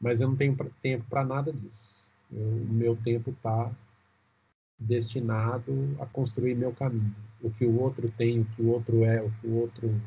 mas 0.00 0.20
eu 0.20 0.28
não 0.28 0.36
tenho 0.36 0.54
tempo 0.82 1.04
para 1.08 1.24
nada 1.24 1.52
disso. 1.52 2.10
o 2.30 2.66
meu 2.72 2.96
tempo 2.96 3.30
está 3.30 3.72
destinado 4.78 5.96
a 6.00 6.06
construir 6.06 6.54
meu 6.54 6.72
caminho. 6.72 7.14
O 7.40 7.50
que 7.50 7.64
o 7.64 7.80
outro 7.80 8.10
tem, 8.10 8.40
o 8.40 8.44
que 8.44 8.62
o 8.62 8.68
outro 8.68 9.04
é, 9.04 9.22
o 9.22 9.30
que 9.40 9.46
o 9.46 9.54
outro 9.54 10.02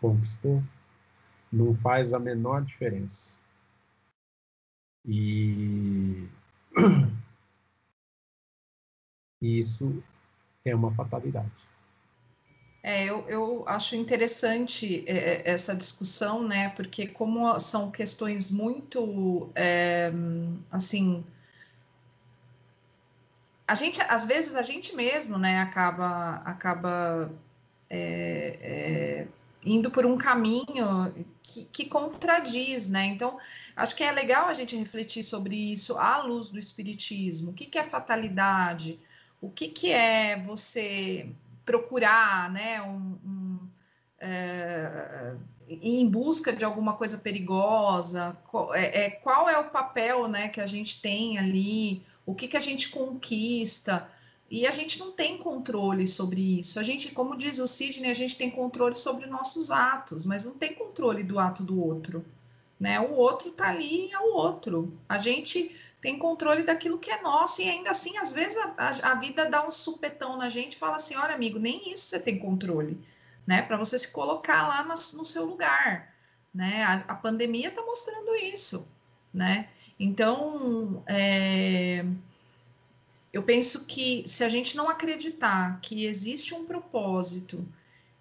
conquistou, 0.00 0.62
não 1.52 1.74
faz 1.74 2.12
a 2.12 2.18
menor 2.18 2.62
diferença. 2.62 3.38
E 5.04 6.28
isso 9.40 10.02
é 10.64 10.74
uma 10.74 10.92
fatalidade. 10.92 11.68
É, 12.82 13.04
eu, 13.04 13.28
eu 13.28 13.68
acho 13.68 13.94
interessante 13.94 15.04
é, 15.06 15.12
é, 15.12 15.50
essa 15.50 15.74
discussão, 15.74 16.46
né? 16.46 16.70
Porque 16.70 17.06
como 17.06 17.58
são 17.58 17.90
questões 17.90 18.50
muito 18.50 19.50
é, 19.54 20.10
assim, 20.70 21.24
a 23.68 23.74
gente 23.74 24.00
às 24.02 24.24
vezes 24.24 24.56
a 24.56 24.62
gente 24.62 24.96
mesmo, 24.96 25.38
né? 25.38 25.60
Acaba 25.60 26.36
acaba 26.36 27.30
é, 27.90 28.58
é 28.62 29.28
indo 29.64 29.90
por 29.90 30.06
um 30.06 30.16
caminho 30.16 31.12
que, 31.42 31.64
que, 31.66 31.84
contradiz, 31.86 32.88
né? 32.88 33.06
Então, 33.06 33.38
acho 33.76 33.94
que 33.94 34.02
é 34.02 34.10
legal 34.10 34.48
a 34.48 34.54
gente 34.54 34.76
refletir 34.76 35.22
sobre 35.22 35.54
isso 35.54 35.98
à 35.98 36.22
luz 36.22 36.48
do 36.48 36.58
espiritismo. 36.58 37.50
O 37.50 37.54
que, 37.54 37.66
que 37.66 37.78
é 37.78 37.84
fatalidade? 37.84 38.98
O 39.40 39.50
que, 39.50 39.68
que 39.68 39.90
é 39.90 40.40
você 40.40 41.30
procurar, 41.64 42.50
né? 42.50 42.80
Um, 42.82 43.18
um, 43.24 43.68
é, 44.18 45.34
em 45.68 46.08
busca 46.08 46.54
de 46.54 46.64
alguma 46.64 46.94
coisa 46.94 47.18
perigosa? 47.18 48.36
Qual 48.48 48.74
é, 48.74 49.06
é, 49.06 49.10
qual 49.10 49.48
é 49.48 49.58
o 49.58 49.70
papel, 49.70 50.26
né? 50.26 50.48
Que 50.48 50.60
a 50.60 50.66
gente 50.66 51.00
tem 51.00 51.38
ali? 51.38 52.02
O 52.24 52.34
que, 52.34 52.48
que 52.48 52.56
a 52.56 52.60
gente 52.60 52.88
conquista? 52.88 54.08
E 54.50 54.66
a 54.66 54.70
gente 54.72 54.98
não 54.98 55.12
tem 55.12 55.38
controle 55.38 56.08
sobre 56.08 56.58
isso. 56.58 56.80
A 56.80 56.82
gente, 56.82 57.12
como 57.12 57.36
diz 57.36 57.60
o 57.60 57.68
Sidney, 57.68 58.10
a 58.10 58.14
gente 58.14 58.36
tem 58.36 58.50
controle 58.50 58.96
sobre 58.96 59.26
nossos 59.26 59.70
atos, 59.70 60.24
mas 60.24 60.44
não 60.44 60.54
tem 60.54 60.74
controle 60.74 61.22
do 61.22 61.38
ato 61.38 61.62
do 61.62 61.80
outro. 61.80 62.24
Né? 62.78 62.98
O 62.98 63.12
outro 63.14 63.50
está 63.50 63.68
ali, 63.68 64.10
é 64.12 64.18
o 64.18 64.34
outro. 64.34 64.92
A 65.08 65.18
gente 65.18 65.76
tem 66.00 66.18
controle 66.18 66.64
daquilo 66.64 66.98
que 66.98 67.12
é 67.12 67.22
nosso, 67.22 67.62
e 67.62 67.68
ainda 67.68 67.90
assim, 67.90 68.16
às 68.18 68.32
vezes, 68.32 68.58
a, 68.76 69.12
a 69.12 69.14
vida 69.14 69.48
dá 69.48 69.64
um 69.64 69.70
supetão 69.70 70.36
na 70.36 70.48
gente 70.48 70.72
e 70.72 70.78
fala 70.78 70.96
assim: 70.96 71.14
olha, 71.14 71.34
amigo, 71.34 71.58
nem 71.58 71.92
isso 71.92 72.06
você 72.06 72.18
tem 72.18 72.38
controle, 72.38 72.98
né? 73.46 73.62
Para 73.62 73.76
você 73.76 73.98
se 73.98 74.10
colocar 74.10 74.66
lá 74.66 74.82
no, 74.82 74.94
no 74.94 75.24
seu 75.24 75.44
lugar. 75.44 76.12
Né? 76.52 76.82
A, 76.82 76.94
a 77.12 77.14
pandemia 77.14 77.68
está 77.68 77.82
mostrando 77.82 78.34
isso. 78.34 78.90
Né? 79.32 79.68
Então, 79.98 81.04
é 81.06 82.04
eu 83.32 83.42
penso 83.42 83.84
que 83.86 84.24
se 84.26 84.42
a 84.42 84.48
gente 84.48 84.76
não 84.76 84.88
acreditar 84.88 85.80
que 85.80 86.04
existe 86.04 86.54
um 86.54 86.64
propósito, 86.64 87.66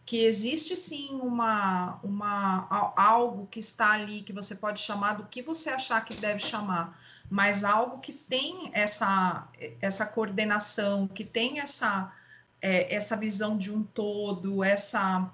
que 0.06 0.24
existe 0.24 0.76
sim 0.76 1.20
uma, 1.22 2.00
uma 2.04 2.94
algo 2.96 3.48
que 3.48 3.60
está 3.60 3.92
ali 3.92 4.22
que 4.22 4.34
você 4.34 4.56
pode 4.56 4.80
chamar 4.80 5.14
do 5.14 5.26
que 5.26 5.42
você 5.42 5.70
achar 5.70 6.04
que 6.04 6.16
deve 6.16 6.40
chamar, 6.40 7.00
mas 7.30 7.64
algo 7.64 8.00
que 8.00 8.14
tem 8.14 8.72
essa 8.74 9.48
essa 9.82 10.06
coordenação, 10.06 11.08
que 11.08 11.24
tem 11.24 11.60
essa 11.60 12.14
é, 12.62 12.94
essa 12.94 13.16
visão 13.16 13.58
de 13.58 13.72
um 13.72 13.84
todo, 13.84 14.64
essa 14.64 15.32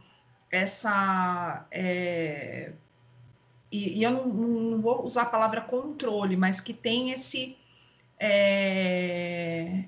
essa 0.51 1.65
é, 1.72 2.74
e, 3.72 4.00
e, 4.00 4.03
eu 4.03 4.12
não, 4.12 4.27
não 4.27 4.82
vou 4.82 5.03
usar 5.03 5.24
a 5.24 5.25
palavra 5.25 5.62
controle, 5.62 6.38
mas 6.38 6.62
que 6.62 6.74
tem 6.74 7.12
esse 7.12 7.58
é... 8.20 9.86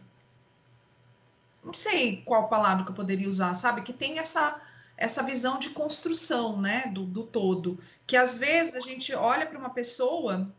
não 1.63 1.73
sei 1.73 2.21
qual 2.25 2.47
palavra 2.47 2.83
que 2.83 2.91
eu 2.91 2.95
poderia 2.95 3.27
usar, 3.27 3.53
sabe? 3.53 3.81
Que 3.81 3.93
tem 3.93 4.19
essa 4.19 4.61
essa 4.97 5.21
visão 5.21 5.59
de 5.59 5.69
construção, 5.69 6.59
né, 6.59 6.87
do, 6.87 7.05
do 7.05 7.23
todo, 7.23 7.79
que 8.05 8.17
às 8.17 8.37
vezes 8.37 8.75
a 8.75 8.79
gente 8.79 9.13
olha 9.13 9.45
para 9.45 9.59
uma 9.59 9.69
pessoa 9.69 10.51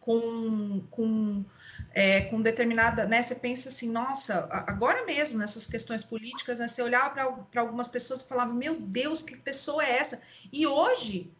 com, 0.00 0.84
com, 0.90 1.44
é, 1.92 2.22
com 2.22 2.42
determinada, 2.42 3.06
né, 3.06 3.22
você 3.22 3.36
pensa 3.36 3.68
assim, 3.68 3.88
nossa, 3.90 4.48
agora 4.50 5.04
mesmo 5.04 5.38
nessas 5.38 5.66
questões 5.66 6.02
políticas, 6.02 6.58
né, 6.58 6.66
você 6.66 6.82
olhava 6.82 7.10
para 7.50 7.60
algumas 7.60 7.88
pessoas 7.88 8.22
e 8.22 8.28
falava, 8.28 8.52
meu 8.52 8.80
Deus, 8.80 9.22
que 9.22 9.36
pessoa 9.36 9.84
é 9.84 9.98
essa? 9.98 10.20
E 10.52 10.66
hoje 10.66 11.32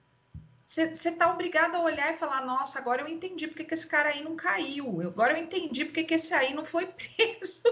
você 0.72 1.10
está 1.10 1.30
obrigado 1.30 1.74
a 1.74 1.82
olhar 1.82 2.12
e 2.12 2.16
falar: 2.16 2.44
nossa, 2.46 2.78
agora 2.78 3.02
eu 3.02 3.08
entendi 3.08 3.46
porque 3.46 3.64
que 3.64 3.74
esse 3.74 3.86
cara 3.86 4.08
aí 4.08 4.24
não 4.24 4.34
caiu, 4.34 5.02
agora 5.02 5.34
eu 5.34 5.42
entendi 5.42 5.84
porque 5.84 6.04
que 6.04 6.14
esse 6.14 6.32
aí 6.32 6.54
não 6.54 6.64
foi 6.64 6.86
preso. 6.96 7.62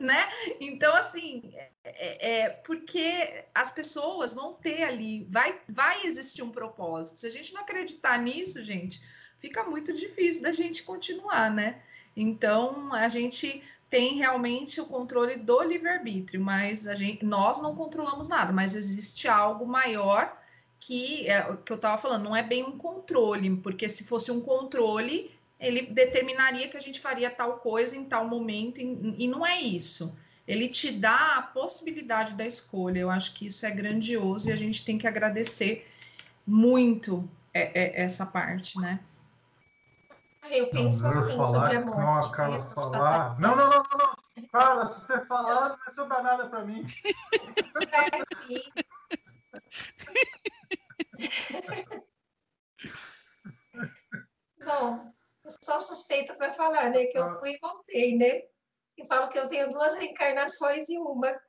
né? 0.00 0.28
Então, 0.60 0.94
assim, 0.94 1.52
é, 1.54 1.70
é, 1.84 2.38
é, 2.38 2.50
porque 2.50 3.44
as 3.54 3.70
pessoas 3.70 4.32
vão 4.32 4.54
ter 4.54 4.84
ali, 4.84 5.26
vai, 5.30 5.60
vai 5.68 6.06
existir 6.06 6.42
um 6.42 6.50
propósito. 6.50 7.20
Se 7.20 7.26
a 7.26 7.30
gente 7.30 7.52
não 7.52 7.62
acreditar 7.62 8.16
nisso, 8.18 8.62
gente, 8.62 9.02
fica 9.38 9.64
muito 9.64 9.92
difícil 9.92 10.42
da 10.42 10.52
gente 10.52 10.84
continuar, 10.84 11.50
né? 11.50 11.82
Então, 12.16 12.94
a 12.94 13.08
gente 13.08 13.62
tem 13.90 14.14
realmente 14.14 14.80
o 14.80 14.86
controle 14.86 15.36
do 15.36 15.62
livre-arbítrio, 15.62 16.40
mas 16.40 16.86
a 16.86 16.94
gente, 16.94 17.24
nós 17.24 17.60
não 17.60 17.74
controlamos 17.76 18.28
nada, 18.28 18.52
mas 18.52 18.74
existe 18.74 19.28
algo 19.28 19.66
maior 19.66 20.36
que 20.78 21.26
é 21.28 21.50
o 21.50 21.56
que 21.56 21.72
eu 21.72 21.76
estava 21.76 21.98
falando, 21.98 22.24
não 22.24 22.36
é 22.36 22.42
bem 22.42 22.62
um 22.64 22.76
controle, 22.78 23.56
porque 23.56 23.88
se 23.88 24.04
fosse 24.04 24.30
um 24.30 24.40
controle, 24.40 25.30
ele 25.58 25.82
determinaria 25.82 26.68
que 26.68 26.76
a 26.76 26.80
gente 26.80 27.00
faria 27.00 27.30
tal 27.30 27.58
coisa 27.58 27.96
em 27.96 28.04
tal 28.04 28.28
momento, 28.28 28.80
e, 28.80 29.24
e 29.24 29.28
não 29.28 29.44
é 29.44 29.60
isso. 29.60 30.16
Ele 30.46 30.68
te 30.68 30.92
dá 30.92 31.36
a 31.38 31.42
possibilidade 31.42 32.34
da 32.34 32.46
escolha. 32.46 33.00
Eu 33.00 33.10
acho 33.10 33.34
que 33.34 33.46
isso 33.46 33.66
é 33.66 33.70
grandioso 33.70 34.48
e 34.48 34.52
a 34.52 34.56
gente 34.56 34.84
tem 34.84 34.96
que 34.96 35.06
agradecer 35.06 35.88
muito 36.46 37.28
é, 37.52 38.00
é, 38.00 38.02
essa 38.02 38.24
parte, 38.24 38.78
né? 38.78 39.00
Eu 40.48 40.68
penso 40.68 41.02
não, 41.02 41.10
assim 41.10 41.36
falar, 41.36 41.72
sobre 41.72 41.76
a 41.76 41.80
morte. 41.80 41.98
Não, 41.98 42.18
a 42.18 42.32
Carla 42.32 42.60
falar. 42.60 43.40
Não, 43.40 43.56
não, 43.56 43.68
não, 43.68 43.82
não, 43.82 43.98
não. 43.98 44.48
Carla, 44.52 44.88
se 44.88 45.06
você 45.06 45.26
falar, 45.26 45.70
não 45.70 45.76
vai 45.78 45.94
sobrar 45.94 46.22
nada 46.22 46.46
para 46.46 46.64
mim. 46.64 46.86
É, 47.92 48.46
sim. 48.46 48.62
Bom, 54.64 55.12
sou 55.62 55.80
suspeita 55.80 56.34
para 56.34 56.52
falar, 56.52 56.90
né? 56.90 57.04
Que 57.06 57.18
eu 57.18 57.38
fui 57.38 57.52
e 57.52 57.58
voltei, 57.58 58.16
né? 58.16 58.42
E 58.96 59.06
falo 59.06 59.28
que 59.28 59.38
eu 59.38 59.48
tenho 59.48 59.70
duas 59.70 59.94
reencarnações 59.94 60.88
e 60.88 60.98
uma. 60.98 61.40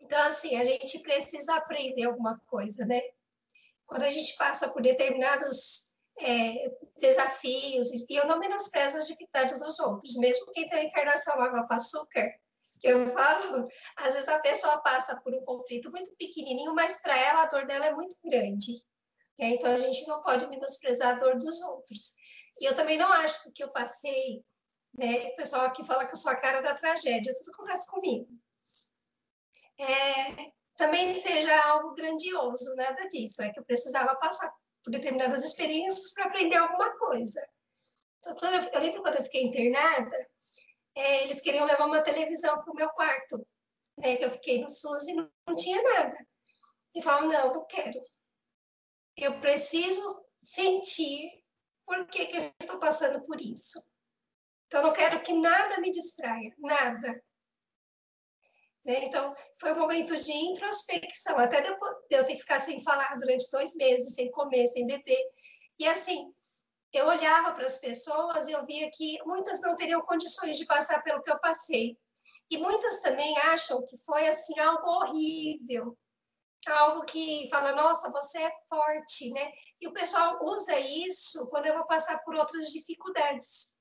Então, 0.00 0.20
assim, 0.26 0.56
a 0.56 0.64
gente 0.64 0.98
precisa 1.00 1.54
aprender 1.54 2.04
alguma 2.04 2.40
coisa, 2.46 2.84
né? 2.84 3.00
quando 3.86 4.02
a 4.02 4.10
gente 4.10 4.36
passa 4.36 4.68
por 4.68 4.82
determinados 4.82 5.86
é, 6.18 6.70
desafios, 6.98 7.90
e 7.92 8.06
eu 8.10 8.26
não 8.26 8.38
menosprezo 8.38 8.96
as 8.96 9.06
dificuldades 9.06 9.58
dos 9.58 9.78
outros, 9.78 10.16
mesmo 10.16 10.52
quem 10.52 10.68
tem 10.68 10.80
a 10.80 10.84
encarnação 10.84 11.40
água 11.40 11.66
com 11.66 11.74
açúcar, 11.74 12.32
eu 12.86 13.12
falo, 13.12 13.68
às 13.96 14.14
vezes 14.14 14.28
a 14.28 14.38
pessoa 14.38 14.80
passa 14.80 15.16
por 15.20 15.34
um 15.34 15.44
conflito 15.44 15.90
muito 15.90 16.14
pequenininho, 16.16 16.74
mas 16.74 17.00
para 17.00 17.16
ela 17.18 17.42
a 17.42 17.46
dor 17.46 17.66
dela 17.66 17.86
é 17.86 17.94
muito 17.94 18.16
grande. 18.24 18.82
Né? 19.38 19.50
Então 19.50 19.74
a 19.74 19.80
gente 19.80 20.06
não 20.06 20.22
pode 20.22 20.46
menosprezar 20.48 21.16
a 21.16 21.18
dor 21.18 21.38
dos 21.38 21.60
outros. 21.62 22.12
E 22.60 22.64
eu 22.64 22.74
também 22.76 22.96
não 22.96 23.12
acho 23.12 23.42
que 23.42 23.48
o 23.48 23.52
que 23.52 23.64
eu 23.64 23.70
passei, 23.70 24.42
né? 24.96 25.28
O 25.28 25.36
pessoal 25.36 25.66
aqui 25.66 25.84
fala 25.84 26.06
que 26.06 26.12
eu 26.12 26.16
sou 26.16 26.30
a 26.30 26.36
cara 26.36 26.60
da 26.60 26.74
tragédia, 26.74 27.34
tudo 27.34 27.52
acontece 27.52 27.86
comigo. 27.86 28.28
É, 29.78 30.52
também 30.76 31.14
seja 31.14 31.54
algo 31.66 31.94
grandioso, 31.94 32.74
nada 32.76 33.08
disso. 33.08 33.42
É 33.42 33.50
que 33.50 33.60
eu 33.60 33.64
precisava 33.64 34.14
passar 34.16 34.50
por 34.82 34.90
determinadas 34.90 35.44
experiências 35.44 36.12
para 36.14 36.26
aprender 36.26 36.56
alguma 36.56 36.96
coisa. 36.98 37.46
Então, 38.20 38.50
eu, 38.50 38.62
eu 38.62 38.80
lembro 38.80 39.02
quando 39.02 39.16
eu 39.16 39.24
fiquei 39.24 39.42
internada, 39.42 40.28
é, 40.96 41.24
eles 41.24 41.40
queriam 41.40 41.66
levar 41.66 41.86
uma 41.86 42.02
televisão 42.02 42.58
para 42.58 42.72
o 42.72 42.74
meu 42.74 42.88
quarto, 42.90 43.46
né, 43.98 44.16
que 44.16 44.24
eu 44.24 44.30
fiquei 44.30 44.62
no 44.62 44.70
SUS 44.70 45.06
e 45.06 45.14
não, 45.14 45.30
não 45.46 45.54
tinha 45.54 45.82
nada. 45.82 46.26
E 46.94 47.02
falaram, 47.02 47.28
não, 47.28 47.52
não 47.52 47.66
quero. 47.66 48.00
Eu 49.14 49.38
preciso 49.40 50.24
sentir 50.42 51.44
por 51.84 52.06
que, 52.06 52.26
que 52.26 52.36
eu 52.36 52.52
estou 52.60 52.78
passando 52.78 53.24
por 53.26 53.40
isso. 53.40 53.82
Então, 54.66 54.82
não 54.82 54.92
quero 54.92 55.22
que 55.22 55.32
nada 55.32 55.80
me 55.80 55.90
distraia, 55.90 56.54
nada. 56.58 57.22
Né? 58.84 59.04
Então, 59.04 59.34
foi 59.60 59.72
um 59.72 59.78
momento 59.78 60.18
de 60.18 60.32
introspecção, 60.32 61.38
até 61.38 61.60
depois 61.60 61.94
de 62.08 62.16
eu 62.16 62.24
ter 62.24 62.34
que 62.34 62.40
ficar 62.40 62.60
sem 62.60 62.82
falar 62.82 63.16
durante 63.16 63.50
dois 63.50 63.74
meses, 63.74 64.14
sem 64.14 64.30
comer, 64.30 64.66
sem 64.68 64.86
beber. 64.86 65.30
E 65.78 65.86
assim, 65.86 66.32
eu 66.96 67.06
olhava 67.06 67.52
para 67.52 67.66
as 67.66 67.78
pessoas 67.78 68.48
e 68.48 68.52
eu 68.52 68.64
via 68.64 68.90
que 68.90 69.18
muitas 69.24 69.60
não 69.60 69.76
teriam 69.76 70.00
condições 70.02 70.56
de 70.56 70.64
passar 70.66 71.02
pelo 71.02 71.22
que 71.22 71.30
eu 71.30 71.38
passei. 71.40 71.98
E 72.50 72.58
muitas 72.58 73.00
também 73.00 73.36
acham 73.38 73.84
que 73.84 73.98
foi 73.98 74.26
assim 74.28 74.58
algo 74.58 74.88
horrível, 74.88 75.96
algo 76.66 77.04
que 77.04 77.48
fala, 77.50 77.72
nossa, 77.72 78.10
você 78.10 78.38
é 78.38 78.50
forte, 78.68 79.30
né? 79.30 79.52
E 79.80 79.88
o 79.88 79.92
pessoal 79.92 80.38
usa 80.42 80.78
isso 80.78 81.46
quando 81.48 81.66
eu 81.66 81.74
vou 81.74 81.86
passar 81.86 82.18
por 82.24 82.34
outras 82.34 82.70
dificuldades. 82.70 83.74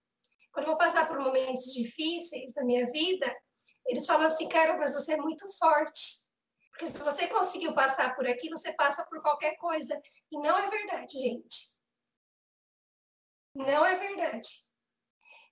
Quando 0.52 0.66
eu 0.66 0.72
vou 0.72 0.78
passar 0.78 1.08
por 1.08 1.20
momentos 1.20 1.74
difíceis 1.74 2.54
da 2.54 2.64
minha 2.64 2.90
vida, 2.92 3.34
eles 3.88 4.06
falam 4.06 4.28
assim, 4.28 4.50
cara, 4.50 4.78
mas 4.78 4.94
você 4.94 5.14
é 5.14 5.18
muito 5.18 5.48
forte. 5.58 6.26
Porque 6.72 6.88
se 6.88 7.00
você 7.00 7.28
conseguiu 7.28 7.74
passar 7.74 8.16
por 8.16 8.28
aquilo, 8.28 8.58
você 8.58 8.74
passa 8.74 9.06
por 9.06 9.22
qualquer 9.22 9.56
coisa. 9.58 10.00
E 10.32 10.40
não 10.40 10.58
é 10.58 10.70
verdade, 10.70 11.18
gente. 11.20 11.75
Não 13.56 13.86
é 13.86 13.96
verdade. 13.96 14.50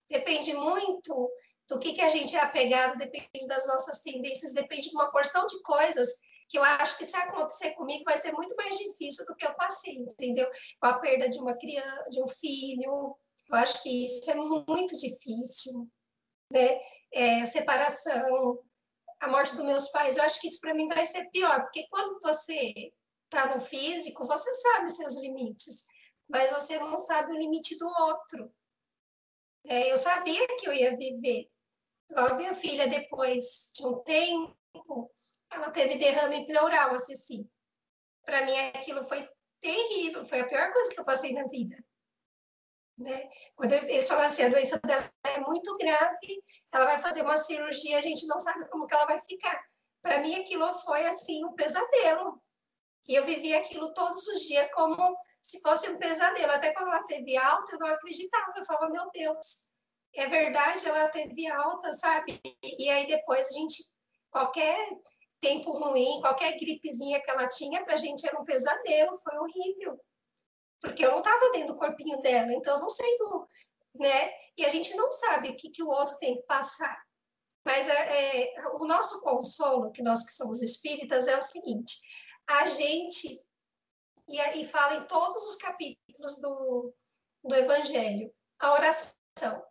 Depende 0.10 0.54
muito 0.54 1.32
do 1.70 1.80
que, 1.80 1.94
que 1.94 2.02
a 2.02 2.10
gente 2.10 2.36
é 2.36 2.40
apegado, 2.42 2.98
depende 2.98 3.48
das 3.48 3.66
nossas 3.66 4.02
tendências, 4.02 4.54
depende 4.54 4.90
de 4.90 4.96
uma 4.96 5.10
porção 5.10 5.46
de 5.46 5.62
coisas 5.62 6.10
que 6.50 6.58
eu 6.58 6.64
acho 6.64 6.98
que 6.98 7.06
se 7.06 7.16
acontecer 7.16 7.72
comigo 7.72 8.04
vai 8.04 8.18
ser 8.18 8.34
muito 8.34 8.54
mais 8.56 8.78
difícil 8.78 9.26
do 9.26 9.36
que 9.36 9.46
eu 9.46 9.56
passei, 9.56 9.96
entendeu? 9.96 10.48
Com 10.80 10.88
a 10.88 11.00
perda 11.00 11.30
de 11.30 11.40
uma 11.40 11.58
criança, 11.58 12.10
de 12.10 12.22
um 12.22 12.28
filho, 12.28 13.18
eu 13.50 13.56
acho 13.56 13.82
que 13.82 14.06
isso 14.06 14.30
é 14.30 14.36
muito 14.36 14.98
difícil, 14.98 15.90
né? 16.52 16.80
É, 17.12 17.46
separação, 17.46 18.60
a 19.20 19.28
morte 19.30 19.56
dos 19.56 19.66
meus 19.66 19.88
pais, 19.90 20.18
eu 20.18 20.24
acho 20.24 20.42
que 20.42 20.48
isso 20.48 20.60
para 20.60 20.74
mim 20.74 20.88
vai 20.90 21.06
ser 21.06 21.30
pior, 21.32 21.62
porque 21.62 21.88
quando 21.90 22.20
você 22.22 22.92
está 23.24 23.56
no 23.56 23.62
físico, 23.62 24.28
você 24.28 24.54
sabe 24.56 24.86
os 24.86 24.96
seus 24.96 25.16
limites 25.16 25.86
mas 26.30 26.52
você 26.52 26.80
não 26.80 26.98
sabe 26.98 27.32
o 27.32 27.38
limite 27.38 27.78
do 27.78 27.88
outro. 27.88 28.54
É, 29.66 29.92
eu 29.92 29.98
sabia 29.98 30.46
que 30.58 30.68
eu 30.68 30.74
ia 30.74 30.98
viver. 30.98 31.50
A 32.16 32.34
minha 32.36 32.54
filha, 32.54 32.88
depois 32.88 33.72
de 33.76 33.86
um 33.86 34.04
tempo, 34.04 35.12
ela 35.50 35.72
teve 35.72 35.98
derrame 35.98 36.46
pleural, 36.46 36.94
assim. 36.94 37.50
Para 38.26 38.46
mim, 38.46 38.58
aquilo 38.58 39.04
foi 39.08 39.28
terrível, 39.62 40.26
foi 40.26 40.42
a 40.42 40.48
pior 40.48 40.72
coisa 40.74 40.92
que 40.92 41.00
eu 41.00 41.06
passei 41.06 41.34
na 41.34 41.46
vida. 41.46 41.78
Né? 42.98 43.30
Quando 43.56 43.74
eles 43.74 44.08
falam 44.08 44.26
assim, 44.26 44.44
a 44.44 44.50
doença 44.50 44.80
dela 44.80 45.12
é 45.24 45.40
muito 45.40 45.76
grave, 45.78 46.44
ela 46.72 46.86
vai 46.86 47.00
fazer 47.00 47.22
uma 47.22 47.38
cirurgia, 47.38 47.98
a 47.98 48.02
gente 48.02 48.28
não 48.28 48.40
sabe 48.40 48.68
como 48.70 48.86
que 48.86 48.94
ela 48.94 49.06
vai 49.06 49.20
ficar. 49.20 49.64
Para 50.02 50.20
mim, 50.20 50.36
aquilo 50.36 50.72
foi, 50.82 51.06
assim, 51.06 51.44
um 51.46 51.54
pesadelo. 51.54 52.42
E 53.08 53.16
eu 53.16 53.26
vivi 53.26 53.54
aquilo 53.54 53.94
todos 53.94 54.26
os 54.28 54.42
dias 54.42 54.72
como 54.74 55.18
se 55.44 55.60
fosse 55.60 55.90
um 55.90 55.98
pesadelo. 55.98 56.52
Até 56.52 56.74
quando 56.74 56.88
ela 56.88 57.04
teve 57.04 57.36
alta, 57.38 57.76
eu 57.76 57.80
não 57.80 57.88
acreditava. 57.88 58.54
Eu 58.56 58.66
falava, 58.66 58.90
meu 58.90 59.12
Deus, 59.12 59.68
é 60.16 60.26
verdade, 60.28 60.88
ela 60.88 61.10
teve 61.10 61.46
alta, 61.48 61.92
sabe? 61.94 62.42
E 62.64 62.90
aí 62.90 63.06
depois 63.06 63.48
a 63.48 63.52
gente, 63.52 63.84
qualquer 64.32 64.90
tempo 65.42 65.72
ruim, 65.72 66.22
qualquer 66.22 66.58
gripezinha 66.58 67.22
que 67.22 67.30
ela 67.30 67.48
tinha, 67.50 67.84
para 67.84 67.96
a 67.96 67.98
gente 67.98 68.26
era 68.26 68.40
um 68.40 68.46
pesadelo, 68.46 69.20
foi 69.20 69.38
horrível. 69.38 70.00
Porque 70.80 71.06
eu 71.06 71.12
não 71.12 71.20
estava 71.20 71.52
dentro 71.52 71.74
do 71.74 71.80
corpinho 71.80 72.22
dela, 72.22 72.54
então 72.54 72.76
eu 72.76 72.82
não 72.82 72.90
sei 72.90 73.18
do. 73.18 73.48
Né? 73.96 74.32
E 74.58 74.66
a 74.66 74.70
gente 74.70 74.96
não 74.96 75.12
sabe 75.12 75.50
o 75.50 75.58
que, 75.58 75.70
que 75.70 75.84
o 75.84 75.90
outro 75.90 76.18
tem 76.18 76.36
que 76.36 76.44
passar. 76.44 76.98
Mas 77.66 77.88
é, 77.88 78.44
é, 78.44 78.68
o 78.74 78.86
nosso 78.86 79.22
consolo, 79.22 79.92
que 79.92 80.02
nós 80.02 80.26
que 80.26 80.34
somos 80.34 80.62
espíritas, 80.62 81.28
é 81.28 81.38
o 81.38 81.42
seguinte: 81.42 81.98
a 82.48 82.66
gente 82.66 83.40
e, 84.28 84.40
e 84.62 84.68
fala 84.68 84.96
em 84.96 85.06
todos 85.06 85.44
os 85.44 85.56
capítulos 85.56 86.40
do, 86.40 86.94
do 87.44 87.56
Evangelho. 87.56 88.34
A 88.60 88.74
oração. 88.74 89.64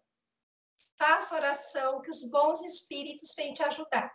Faça 0.98 1.34
oração, 1.34 2.00
que 2.00 2.10
os 2.10 2.28
bons 2.28 2.62
espíritos 2.62 3.34
venham 3.34 3.54
te 3.54 3.62
ajudar. 3.64 4.12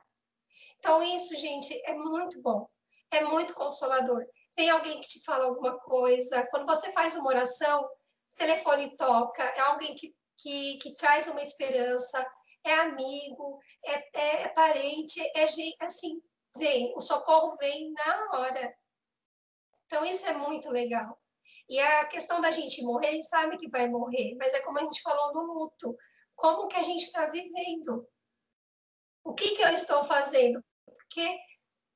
Então, 0.79 1.01
isso, 1.01 1.35
gente, 1.35 1.73
é 1.85 1.93
muito 1.93 2.41
bom. 2.41 2.69
É 3.11 3.23
muito 3.23 3.53
consolador. 3.53 4.25
Tem 4.55 4.69
alguém 4.69 5.01
que 5.01 5.07
te 5.07 5.23
fala 5.23 5.45
alguma 5.45 5.77
coisa. 5.79 6.47
Quando 6.47 6.65
você 6.65 6.91
faz 6.91 7.15
uma 7.15 7.29
oração, 7.29 7.83
o 7.83 8.35
telefone 8.35 8.95
toca, 8.95 9.43
é 9.43 9.59
alguém 9.61 9.95
que, 9.95 10.15
que, 10.37 10.77
que 10.77 10.95
traz 10.95 11.27
uma 11.27 11.41
esperança, 11.41 12.25
é 12.63 12.73
amigo, 12.73 13.59
é, 13.85 14.19
é, 14.19 14.41
é 14.43 14.47
parente, 14.49 15.19
é 15.35 15.43
assim, 15.81 16.21
vem, 16.57 16.93
o 16.95 16.99
socorro 16.99 17.55
vem 17.59 17.91
na 17.93 18.29
hora. 18.33 18.76
Então, 19.87 20.05
isso 20.05 20.25
é 20.27 20.33
muito 20.33 20.69
legal. 20.69 21.19
E 21.69 21.79
a 21.79 22.05
questão 22.05 22.39
da 22.39 22.51
gente 22.51 22.81
morrer, 22.83 23.07
a 23.07 23.11
gente 23.13 23.27
sabe 23.27 23.57
que 23.57 23.69
vai 23.69 23.87
morrer, 23.87 24.35
mas 24.37 24.53
é 24.53 24.61
como 24.61 24.79
a 24.79 24.83
gente 24.83 25.01
falou 25.01 25.33
no 25.33 25.53
luto. 25.53 25.97
Como 26.35 26.67
que 26.67 26.77
a 26.77 26.83
gente 26.83 27.03
está 27.03 27.25
vivendo? 27.25 28.07
O 29.23 29.33
que, 29.33 29.55
que 29.55 29.61
eu 29.61 29.69
estou 29.69 30.03
fazendo? 30.05 30.63
Porque 30.85 31.37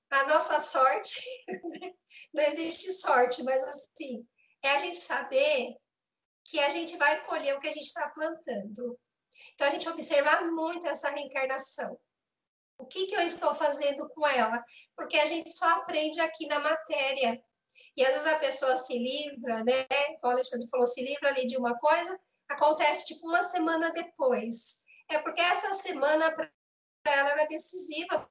a 0.10 0.27
nossa 0.27 0.60
sorte, 0.60 1.21
não 2.34 2.43
existe 2.43 2.91
sorte, 2.93 3.43
mas 3.43 3.63
assim, 3.63 4.27
é 4.62 4.71
a 4.71 4.77
gente 4.77 4.97
saber 4.97 5.77
que 6.43 6.60
a 6.60 6.69
gente 6.69 6.97
vai 6.97 7.23
colher 7.25 7.56
o 7.56 7.62
que 7.62 7.69
a 7.69 7.71
gente 7.71 7.86
está 7.86 8.10
plantando. 8.10 8.99
Então, 9.54 9.67
a 9.67 9.69
gente 9.69 9.88
observar 9.88 10.43
muito 10.51 10.86
essa 10.88 11.10
reencarnação. 11.10 11.97
O 12.77 12.86
que, 12.86 13.06
que 13.08 13.15
eu 13.15 13.21
estou 13.21 13.56
fazendo 13.56 14.10
com 14.10 14.27
ela? 14.27 14.63
Porque 14.95 15.17
a 15.17 15.25
gente 15.25 15.51
só 15.51 15.67
aprende 15.69 16.19
aqui 16.19 16.47
na 16.47 16.60
matéria. 16.60 17.41
E 17.96 18.06
às 18.06 18.13
vezes 18.13 18.28
a 18.28 18.39
pessoa 18.39 18.76
se 18.78 18.98
livra, 18.98 19.63
né? 19.63 19.86
O 20.24 20.28
Alexandre 20.28 20.67
falou, 20.70 20.88
se 20.88 21.04
livra 21.04 21.30
ali 21.30 21.48
de 21.48 21.58
uma 21.58 21.78
coisa, 21.78 22.20
acontece 22.50 23.08
tipo 23.08 23.28
uma 23.28 23.44
semana 23.44 23.91
depois. 23.91 24.82
É 25.10 25.20
porque 25.20 25.41
essa 25.41 25.74
semana 25.74 26.32
para 26.34 26.52
ela 27.06 27.32
era 27.32 27.48
decisiva 27.48 28.30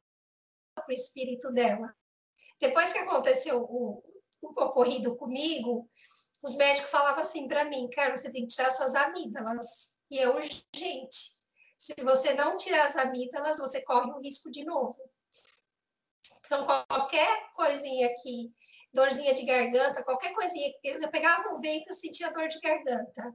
para 0.75 0.85
o 0.89 0.93
espírito 0.93 1.53
dela. 1.53 1.95
Depois 2.61 2.93
que 2.93 2.99
aconteceu 2.99 3.63
o, 3.63 4.03
o 4.43 4.63
ocorrido 4.63 5.17
comigo, 5.17 5.91
os 6.43 6.55
médicos 6.57 6.91
falavam 6.91 7.23
assim 7.23 7.49
para 7.49 7.65
mim, 7.65 7.89
cara, 7.91 8.17
você 8.17 8.31
tem 8.31 8.47
que 8.47 8.55
tirar 8.55 8.71
suas 8.71 8.95
amígdalas. 8.95 9.97
E 10.11 10.19
é 10.19 10.29
urgente. 10.29 11.41
Se 11.79 11.95
você 12.03 12.35
não 12.35 12.57
tirar 12.57 12.87
as 12.87 12.97
amígdalas, 12.97 13.59
você 13.59 13.83
corre 13.83 14.11
um 14.11 14.21
risco 14.21 14.51
de 14.51 14.65
novo. 14.65 14.99
Então, 16.45 16.67
qualquer 16.67 17.53
coisinha 17.55 18.09
que 18.23 18.53
dorzinha 18.93 19.35
de 19.35 19.45
garganta, 19.45 20.03
qualquer 20.03 20.33
coisinha. 20.33 20.73
Eu 20.83 21.11
pegava 21.11 21.53
o 21.53 21.61
vento, 21.61 21.93
sentia 21.95 22.33
dor 22.33 22.49
de 22.49 22.61
garganta. 22.61 23.35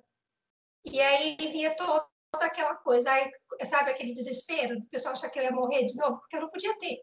E 0.85 1.01
aí 1.01 1.35
vinha 1.37 1.75
toda 1.75 2.07
aquela 2.33 2.75
coisa, 2.75 3.11
aí, 3.11 3.31
sabe 3.65 3.91
aquele 3.91 4.13
desespero? 4.13 4.77
O 4.77 4.89
pessoal 4.89 5.13
achar 5.13 5.29
que 5.29 5.39
eu 5.39 5.43
ia 5.43 5.51
morrer 5.51 5.85
de 5.85 5.95
novo, 5.95 6.19
porque 6.19 6.35
eu 6.35 6.41
não 6.41 6.49
podia 6.49 6.77
ter. 6.77 7.01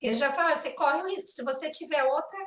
Eles 0.00 0.18
já 0.18 0.32
falaram, 0.32 0.56
você 0.56 0.72
corre 0.72 1.02
o 1.02 1.06
risco, 1.06 1.28
se 1.28 1.44
você 1.44 1.70
tiver 1.70 2.02
outra, 2.04 2.38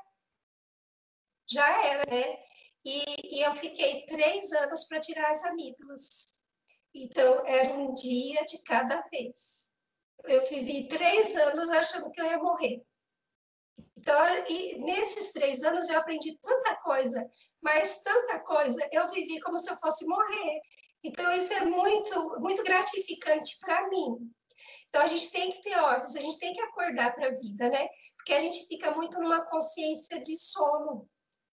já 1.47 1.85
era, 1.85 2.03
né? 2.11 2.43
E, 2.83 3.37
e 3.37 3.41
eu 3.41 3.53
fiquei 3.53 4.05
três 4.07 4.51
anos 4.51 4.85
para 4.85 4.99
tirar 4.99 5.29
as 5.29 5.43
amígdalas. 5.45 6.33
Então, 6.93 7.45
era 7.45 7.73
um 7.73 7.93
dia 7.93 8.43
de 8.45 8.61
cada 8.63 9.01
vez. 9.09 9.69
Eu 10.25 10.47
vivi 10.47 10.87
três 10.87 11.35
anos 11.35 11.69
achando 11.69 12.11
que 12.11 12.21
eu 12.21 12.25
ia 12.25 12.37
morrer 12.39 12.83
Então, 13.97 14.19
nesses 14.85 15.31
três 15.31 15.63
anos 15.63 15.87
eu 15.87 15.97
aprendi 15.97 16.37
tanta 16.41 16.75
coisa, 16.77 17.25
mas 17.61 18.01
tanta 18.01 18.39
coisa, 18.39 18.77
eu 18.91 19.09
vivi 19.09 19.39
como 19.39 19.57
se 19.57 19.69
eu 19.71 19.77
fosse 19.77 20.05
morrer. 20.05 20.59
Então, 21.03 21.33
isso 21.35 21.51
é 21.53 21.65
muito, 21.65 22.39
muito 22.39 22.63
gratificante 22.63 23.57
para 23.59 23.87
mim. 23.89 24.29
Então, 24.89 25.01
a 25.01 25.07
gente 25.07 25.31
tem 25.31 25.51
que 25.51 25.61
ter 25.61 25.75
olhos, 25.77 26.15
a 26.15 26.21
gente 26.21 26.37
tem 26.37 26.53
que 26.53 26.61
acordar 26.61 27.15
para 27.15 27.27
a 27.27 27.37
vida, 27.37 27.69
né? 27.69 27.87
Porque 28.15 28.33
a 28.33 28.39
gente 28.39 28.67
fica 28.67 28.91
muito 28.91 29.19
numa 29.19 29.41
consciência 29.45 30.21
de 30.21 30.37
sono. 30.37 31.09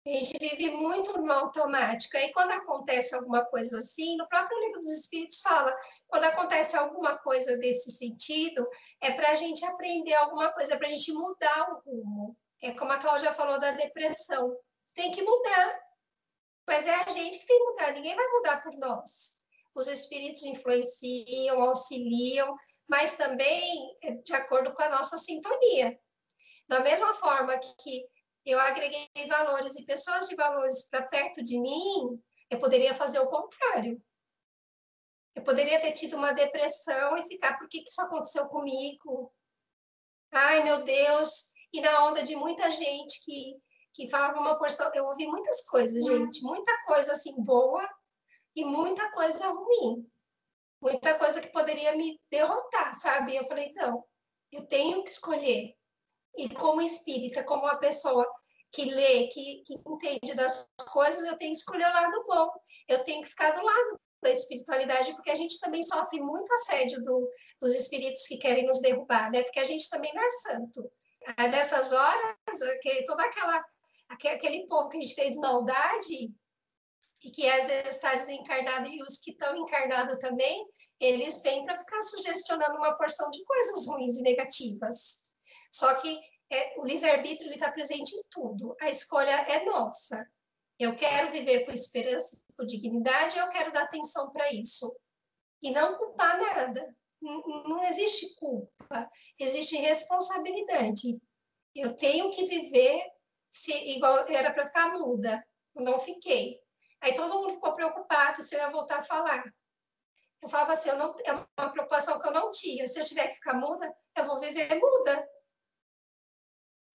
A 0.08 0.10
gente 0.10 0.38
vive 0.39 0.72
muito 0.72 1.22
no 1.22 1.34
automático. 1.34 2.15
Aí, 2.15 2.32
quando 2.32 2.52
acontece 2.52 3.13
alguma 3.13 3.43
coisa 3.43 3.80
assim, 3.80 4.15
no 4.15 4.26
próprio 4.30 4.58
livro 4.60 4.82
dos 4.82 4.93
Espíritos 4.93 5.41
fala, 5.41 5.76
quando 6.08 6.24
acontece 6.24 6.78
alguma 6.78 7.17
coisa 7.17 7.58
desse 7.58 7.91
sentido, 7.91 8.65
é 9.02 9.12
para 9.12 9.32
a 9.32 9.36
gente 9.36 9.65
aprender 9.65 10.13
alguma 10.13 10.54
coisa, 10.54 10.76
é 10.76 10.78
para 10.78 10.88
a 10.88 10.89
gente 10.89 11.12
mudar 11.12 11.72
o 11.72 11.80
rumo. 11.82 12.38
É 12.63 12.72
como 12.72 12.93
a 12.93 12.98
Cláudia 12.98 13.34
falou 13.34 13.60
da 13.60 13.72
depressão. 13.72 14.58
Tem 14.93 15.12
que 15.12 15.22
mudar. 15.22 15.78
Mas 16.65 16.88
é 16.88 16.96
a 16.96 17.08
gente 17.10 17.39
que 17.39 17.46
tem 17.46 17.58
que 17.58 17.65
mudar, 17.65 17.91
ninguém 17.91 18.15
vai 18.15 18.28
mudar 18.28 18.63
por 18.63 18.74
nós. 18.78 19.36
Os 19.76 19.88
espíritos 19.89 20.43
influenciam, 20.43 21.62
auxiliam, 21.62 22.56
mas 22.88 23.17
também 23.17 23.98
é 24.02 24.12
de 24.12 24.34
acordo 24.34 24.74
com 24.74 24.84
a 24.84 24.89
nossa 24.89 25.17
sintonia. 25.17 26.00
Da 26.67 26.80
mesma 26.80 27.13
forma 27.13 27.58
que 27.60 28.06
eu 28.52 28.60
agreguei 28.60 29.10
valores 29.28 29.76
e 29.76 29.86
pessoas 29.86 30.28
de 30.28 30.36
valores 30.36 30.88
para 30.90 31.06
perto 31.06 31.44
de 31.44 31.60
mim, 31.60 32.22
eu 32.50 32.60
poderia 32.60 32.96
fazer 32.96 33.20
o 33.20 33.28
contrário. 33.28 34.02
Eu 35.36 35.44
poderia 35.44 35.82
ter 35.82 35.92
tido 35.92 36.16
uma 36.16 36.32
depressão 36.32 37.18
e 37.18 37.28
ficar, 37.28 37.58
por 37.58 37.68
que, 37.68 37.82
que 37.82 37.90
isso 37.90 38.02
aconteceu 38.02 38.48
comigo? 38.48 39.34
Ai, 40.32 40.64
meu 40.64 40.84
Deus! 40.84 41.52
E 41.74 41.82
na 41.82 42.06
onda 42.06 42.24
de 42.24 42.36
muita 42.36 42.72
gente 42.72 43.24
que, 43.26 43.58
que 43.94 44.10
falava 44.10 44.40
uma 44.40 44.58
porção, 44.58 44.90
eu 44.96 45.06
ouvi 45.06 45.28
muitas 45.28 45.64
coisas, 45.66 46.06
uhum. 46.06 46.26
gente, 46.26 46.42
muita 46.42 46.72
coisa 46.86 47.12
assim 47.12 47.36
boa 47.44 47.88
e 48.56 48.64
muita 48.64 49.12
coisa 49.12 49.50
ruim. 49.50 50.10
Muita 50.82 51.20
coisa 51.20 51.42
que 51.42 51.52
poderia 51.52 51.96
me 51.98 52.20
derrotar, 52.32 52.96
sabe? 53.00 53.36
Eu 53.36 53.46
falei, 53.46 53.74
não, 53.74 54.06
eu 54.52 54.66
tenho 54.68 55.04
que 55.04 55.10
escolher 55.10 55.76
e 56.38 56.48
como 56.50 56.82
espírita, 56.82 57.44
como 57.44 57.64
uma 57.64 57.78
pessoa 57.78 58.26
que 58.71 58.86
lê, 58.86 59.27
que, 59.27 59.63
que 59.65 59.73
entende 59.73 60.34
das 60.34 60.67
coisas, 60.91 61.25
eu 61.25 61.38
tenho 61.38 61.51
que 61.51 61.58
escolher 61.58 61.88
o 61.88 61.93
lado 61.93 62.25
bom. 62.27 62.49
Eu 62.88 63.03
tenho 63.03 63.23
que 63.23 63.30
ficar 63.30 63.51
do 63.51 63.63
lado 63.63 63.99
da 64.21 64.32
espiritualidade, 64.32 65.13
porque 65.13 65.32
a 65.32 65.36
gente 65.36 65.60
também 65.60 65.84
sofre 65.84 66.19
muito 66.19 66.51
assédio 66.53 67.03
do, 67.03 67.30
dos 67.62 67.75
espíritos 67.75 68.25
que 68.27 68.38
querem 68.38 68.65
nos 68.65 68.80
derrubar, 68.82 69.32
né? 69.32 69.43
Porque 69.43 69.60
a 69.60 69.65
gente 69.65 69.89
também 69.89 70.13
não 70.13 70.23
é 70.23 70.30
santo. 70.30 70.91
Dessas 71.51 71.91
horas, 71.91 72.36
que 72.82 73.06
toda 73.06 73.23
aquela 73.23 73.63
aquele 74.10 74.65
povo 74.67 74.89
que 74.89 74.97
a 74.97 75.01
gente 75.01 75.15
fez 75.15 75.36
maldade 75.36 76.32
e 77.23 77.32
que 77.32 77.49
às 77.49 77.67
vezes 77.67 77.95
está 77.95 78.15
desencarnado 78.15 78.88
e 78.88 79.01
os 79.03 79.17
que 79.17 79.32
estão 79.32 79.56
encarnados 79.58 80.17
também, 80.19 80.65
eles 80.99 81.41
vêm 81.41 81.65
para 81.65 81.77
ficar 81.77 82.01
sugestionando 82.03 82.77
uma 82.77 82.97
porção 82.97 83.30
de 83.30 83.43
coisas 83.43 83.86
ruins 83.86 84.17
e 84.17 84.21
negativas. 84.21 85.21
Só 85.71 85.93
que 85.95 86.19
é, 86.50 86.80
o 86.80 86.86
livre-arbítrio 86.86 87.52
está 87.52 87.72
presente 87.72 88.16
em 88.16 88.24
tudo. 88.30 88.76
A 88.80 88.90
escolha 88.90 89.32
é 89.32 89.66
nossa. 89.66 90.26
Eu 90.80 90.96
quero 90.96 91.32
viver 91.32 91.66
com 91.66 91.72
esperança, 91.72 92.40
com 92.56 92.66
dignidade, 92.66 93.38
eu 93.38 93.50
quero 93.50 93.72
dar 93.72 93.84
atenção 93.84 94.32
para 94.32 94.52
isso. 94.54 94.96
E 95.62 95.72
não 95.72 95.98
culpar 95.98 96.40
nada. 96.40 96.96
Não, 97.20 97.84
existe 97.88 98.36
culpa, 98.36 99.10
existe 99.40 99.76
responsabilidade. 99.78 101.20
Eu 101.74 101.96
tenho 101.96 102.32
que 102.32 102.46
viver 102.46 103.04
se 103.50 103.74
igual 103.96 104.28
era 104.30 104.54
para 104.54 104.68
ficar 104.68 104.94
muda. 104.94 105.44
não 105.76 106.00
fiquei. 106.00 106.60
Aí 107.02 107.16
todo 107.16 107.40
mundo 107.40 107.56
ficou 107.56 107.74
preocupado 107.74 108.42
se 108.42 108.56
eu 108.56 108.60
ia 108.60 108.70
voltar 108.70 109.00
a 109.00 109.04
falar. 109.04 109.44
Eu 110.42 110.48
falava 110.48 110.74
assim, 110.74 110.90
eu 110.90 110.98
não, 110.98 111.16
é 111.26 111.34
uma 111.34 111.72
preocupação 111.72 112.20
que 112.20 112.28
eu 112.28 112.34
não 112.34 112.52
tinha. 112.52 112.88
Se 112.88 113.00
eu 113.00 113.06
tiver 113.06 113.28
que 113.30 113.36
ficar 113.36 113.56
muda, 113.56 113.92
eu 114.16 114.26
vou 114.26 114.40
viver 114.40 114.76
muda 114.76 115.28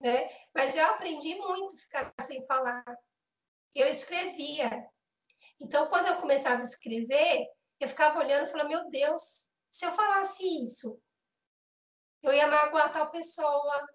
né? 0.03 0.29
Mas 0.55 0.77
eu 0.77 0.85
aprendi 0.87 1.37
muito 1.37 1.79
ficar 1.79 2.13
sem 2.21 2.45
falar. 2.47 2.85
Eu 3.75 3.87
escrevia. 3.87 4.69
Então, 5.61 5.89
quando 5.89 6.09
eu 6.09 6.17
começava 6.17 6.61
a 6.61 6.65
escrever, 6.65 7.47
eu 7.81 7.89
ficava 7.89 8.19
olhando 8.19 8.47
e 8.47 8.51
falava, 8.51 8.69
meu 8.69 8.91
Deus, 8.91 9.49
se 9.71 9.87
eu 9.87 9.93
falasse 9.93 10.43
isso, 10.65 11.01
eu 12.23 12.33
ia 12.33 12.49
magoar 12.49 12.93
tal 12.93 13.11
pessoa. 13.11 13.87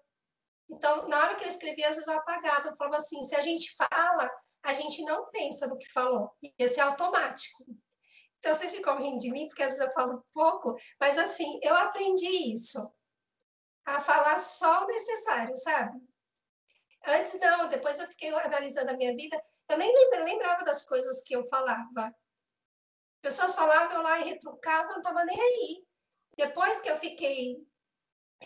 Então, 0.70 1.08
na 1.08 1.18
hora 1.18 1.36
que 1.36 1.44
eu 1.44 1.48
escrevia, 1.48 1.88
às 1.88 1.94
vezes 1.94 2.08
eu 2.08 2.18
apagava. 2.18 2.68
Eu 2.68 2.76
falava 2.76 2.96
assim, 2.96 3.22
se 3.24 3.36
a 3.36 3.42
gente 3.42 3.74
fala, 3.76 4.30
a 4.62 4.72
gente 4.72 5.02
não 5.04 5.30
pensa 5.30 5.66
no 5.66 5.78
que 5.78 5.92
falou. 5.92 6.30
Isso 6.58 6.80
é 6.80 6.82
automático. 6.82 7.64
Então, 8.38 8.54
vocês 8.54 8.72
ficam 8.72 8.98
rindo 8.98 9.18
de 9.18 9.30
mim, 9.30 9.46
porque 9.48 9.62
às 9.62 9.74
vezes 9.74 9.84
eu 9.84 9.92
falo 9.92 10.24
pouco, 10.32 10.74
mas 11.00 11.18
assim, 11.18 11.58
eu 11.62 11.74
aprendi 11.74 12.54
isso 12.54 12.78
a 13.96 14.00
falar 14.00 14.38
só 14.38 14.84
o 14.84 14.86
necessário, 14.86 15.56
sabe? 15.56 15.98
Antes 17.06 17.38
não, 17.40 17.68
depois 17.68 17.98
eu 17.98 18.06
fiquei 18.08 18.28
analisando 18.28 18.90
a 18.90 18.96
minha 18.96 19.14
vida, 19.14 19.42
eu 19.68 19.78
nem 19.78 19.92
lembrava 20.24 20.64
das 20.64 20.84
coisas 20.84 21.22
que 21.22 21.34
eu 21.34 21.46
falava. 21.48 22.14
Pessoas 23.22 23.54
falavam, 23.54 24.02
lá 24.02 24.20
e 24.20 24.30
retrucava, 24.30 24.90
não 24.90 24.98
estava 24.98 25.24
nem 25.24 25.40
aí. 25.40 25.86
Depois 26.36 26.80
que 26.80 26.90
eu 26.90 26.96
fiquei 26.98 27.56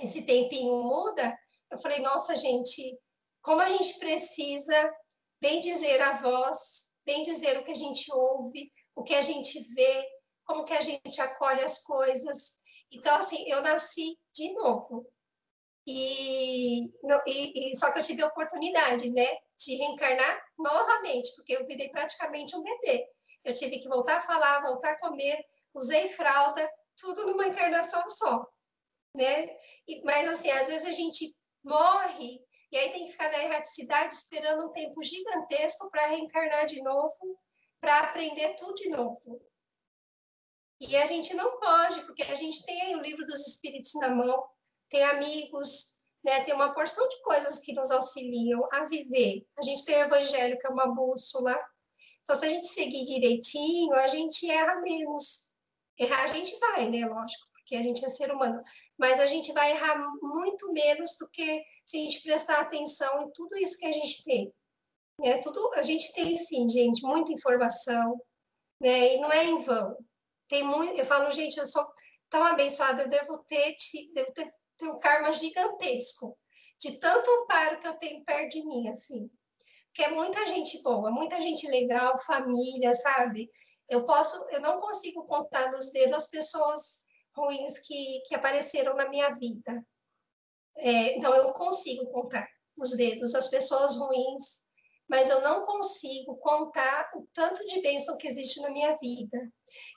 esse 0.01 0.25
tempinho 0.25 0.83
muda, 0.83 1.37
eu 1.71 1.79
falei, 1.79 2.01
nossa, 2.01 2.37
gente, 2.37 2.99
como 3.43 3.61
a 3.61 3.69
gente 3.69 3.99
precisa 3.99 4.95
bem 5.41 5.61
dizer 5.61 6.01
a 6.01 6.15
voz, 6.15 6.89
bem 7.05 7.23
dizer 7.23 7.59
o 7.59 7.65
que 7.65 7.73
a 7.73 7.77
gente 7.77 8.13
ouve, 8.13 8.73
o 8.95 9.03
que 9.03 9.15
a 9.15 9.23
gente 9.23 9.61
vê, 9.75 10.09
como 10.45 10.65
que 10.65 10.73
a 10.73 10.81
gente 10.81 11.21
acolhe 11.21 11.63
as 11.63 11.83
coisas. 11.83 12.59
Então, 12.91 13.17
assim, 13.17 13.49
eu 13.49 13.61
nasci 13.61 14.19
de 14.33 14.53
novo. 14.53 15.07
E, 15.87 16.85
e, 17.27 17.73
e, 17.73 17.77
só 17.77 17.91
que 17.91 17.99
eu 17.99 18.03
tive 18.03 18.23
a 18.23 18.29
oportunidade, 18.29 19.11
né, 19.11 19.27
de 19.59 19.75
reencarnar 19.77 20.45
novamente, 20.57 21.35
porque 21.35 21.57
eu 21.57 21.67
virei 21.67 21.89
praticamente 21.89 22.57
um 22.57 22.63
bebê. 22.63 23.07
Eu 23.45 23.53
tive 23.53 23.81
que 23.81 23.89
voltar 23.89 24.19
a 24.19 24.21
falar, 24.21 24.63
voltar 24.63 24.93
a 24.93 24.99
comer, 25.01 25.45
usei 25.75 26.09
fralda, 26.09 26.71
tudo 26.97 27.27
numa 27.27 27.49
encarnação 27.49 28.09
só, 28.09 28.47
né? 29.15 29.57
E, 29.89 30.03
mas 30.05 30.29
assim, 30.29 30.51
às 30.51 30.69
vezes 30.69 30.87
a 30.87 30.93
gente 30.93 31.35
morre 31.65 32.41
e 32.71 32.79
aí 32.79 32.91
tem 32.91 33.05
que 33.05 33.13
ficar 33.13 33.31
na 33.31 33.45
erraticidade 33.45 34.15
esperando 34.15 34.67
um 34.67 34.73
tempo 34.73 35.03
gigantesco 35.03 35.91
para 35.91 36.07
reencarnar 36.07 36.67
de 36.67 36.81
novo, 36.81 37.39
para 37.81 37.99
aprender 37.99 38.55
tudo 38.55 38.75
de 38.75 38.89
novo. 38.89 39.43
E 40.81 40.97
a 40.97 41.05
gente 41.05 41.35
não 41.35 41.61
pode, 41.61 42.03
porque 42.07 42.23
a 42.23 42.35
gente 42.35 42.65
tem 42.65 42.97
o 42.97 43.03
livro 43.03 43.27
dos 43.27 43.47
espíritos 43.47 43.93
na 43.95 44.09
mão, 44.09 44.43
tem 44.93 45.03
amigos, 45.05 45.97
né? 46.23 46.45
Tem 46.45 46.55
uma 46.55 46.75
porção 46.75 47.09
de 47.09 47.21
coisas 47.23 47.59
que 47.59 47.73
nos 47.73 47.91
auxiliam 47.91 48.61
a 48.71 48.85
viver. 48.85 49.45
A 49.59 49.63
gente 49.63 49.85
tem 49.87 49.97
o 49.97 50.05
evangelho, 50.05 50.59
que 50.59 50.67
é 50.67 50.71
uma 50.71 50.87
bússola. 50.87 51.59
Então, 52.23 52.37
se 52.37 52.45
a 52.45 52.49
gente 52.49 52.67
seguir 52.67 53.07
direitinho, 53.07 53.95
a 53.95 54.07
gente 54.07 54.49
erra 54.49 54.81
menos. 54.83 55.49
Errar 55.99 56.25
a 56.25 56.27
gente 56.27 56.57
vai, 56.59 56.91
né? 56.91 57.07
Lógico, 57.07 57.49
porque 57.55 57.75
a 57.75 57.83
gente 57.83 58.05
é 58.05 58.11
ser 58.11 58.31
humano. 58.31 58.63
Mas 58.99 59.19
a 59.19 59.27
gente 59.27 59.51
vai 59.53 59.73
errar 59.73 59.99
muito 60.21 60.71
menos 60.73 61.17
do 61.19 61.27
que 61.31 61.65
se 61.87 61.97
a 61.97 62.01
gente 62.01 62.23
prestar 62.23 62.61
atenção 62.61 63.23
em 63.23 63.31
tudo 63.33 63.57
isso 63.57 63.79
que 63.79 63.87
a 63.87 63.93
gente 63.93 64.23
tem. 64.25 64.53
É, 65.23 65.39
tudo, 65.39 65.73
a 65.75 65.83
gente 65.83 66.13
tem, 66.13 66.37
sim, 66.37 66.69
gente, 66.69 67.03
muita 67.03 67.33
informação, 67.33 68.21
né? 68.79 69.15
E 69.15 69.21
não 69.21 69.33
é 69.33 69.45
em 69.45 69.59
vão. 69.59 69.97
Tem 70.49 70.63
muito, 70.63 70.99
eu 70.99 71.07
falo, 71.07 71.31
gente, 71.31 71.57
eu 71.59 71.67
sou 71.67 71.87
tão 72.29 72.45
abençoada, 72.45 73.03
eu 73.03 73.09
devo 73.09 73.39
ter, 73.45 73.75
devo 74.15 74.33
ter 74.33 74.53
tenho 74.83 74.95
um 74.95 74.99
karma 74.99 75.33
gigantesco 75.33 76.37
de 76.79 76.99
tanto 76.99 77.31
amparo 77.31 77.79
que 77.79 77.87
eu 77.87 77.95
tenho 77.95 78.25
perto 78.25 78.51
de 78.51 78.67
mim, 78.67 78.89
assim. 78.89 79.31
Porque 79.87 80.03
é 80.03 80.11
muita 80.11 80.47
gente 80.47 80.83
boa, 80.83 81.11
muita 81.11 81.41
gente 81.41 81.69
legal, 81.69 82.19
família, 82.19 82.95
sabe? 82.95 83.49
Eu 83.89 84.05
posso, 84.05 84.45
eu 84.51 84.61
não 84.61 84.81
consigo 84.81 85.25
contar 85.27 85.71
nos 85.71 85.93
dedos 85.93 86.17
as 86.17 86.29
pessoas 86.29 87.05
ruins 87.37 87.79
que, 87.79 88.23
que 88.27 88.35
apareceram 88.35 88.97
na 88.97 89.09
minha 89.09 89.31
vida. 89.35 89.87
É, 90.77 91.19
não, 91.19 91.35
eu 91.35 91.53
consigo 91.53 92.11
contar 92.11 92.49
nos 92.77 92.97
dedos 92.97 93.35
as 93.35 93.49
pessoas 93.49 93.97
ruins, 93.97 94.63
mas 95.09 95.29
eu 95.29 95.43
não 95.43 95.67
consigo 95.67 96.37
contar 96.39 97.11
o 97.15 97.29
tanto 97.35 97.65
de 97.67 97.83
bênção 97.83 98.17
que 98.17 98.27
existe 98.27 98.61
na 98.63 98.71
minha 98.71 98.97
vida. 98.97 99.39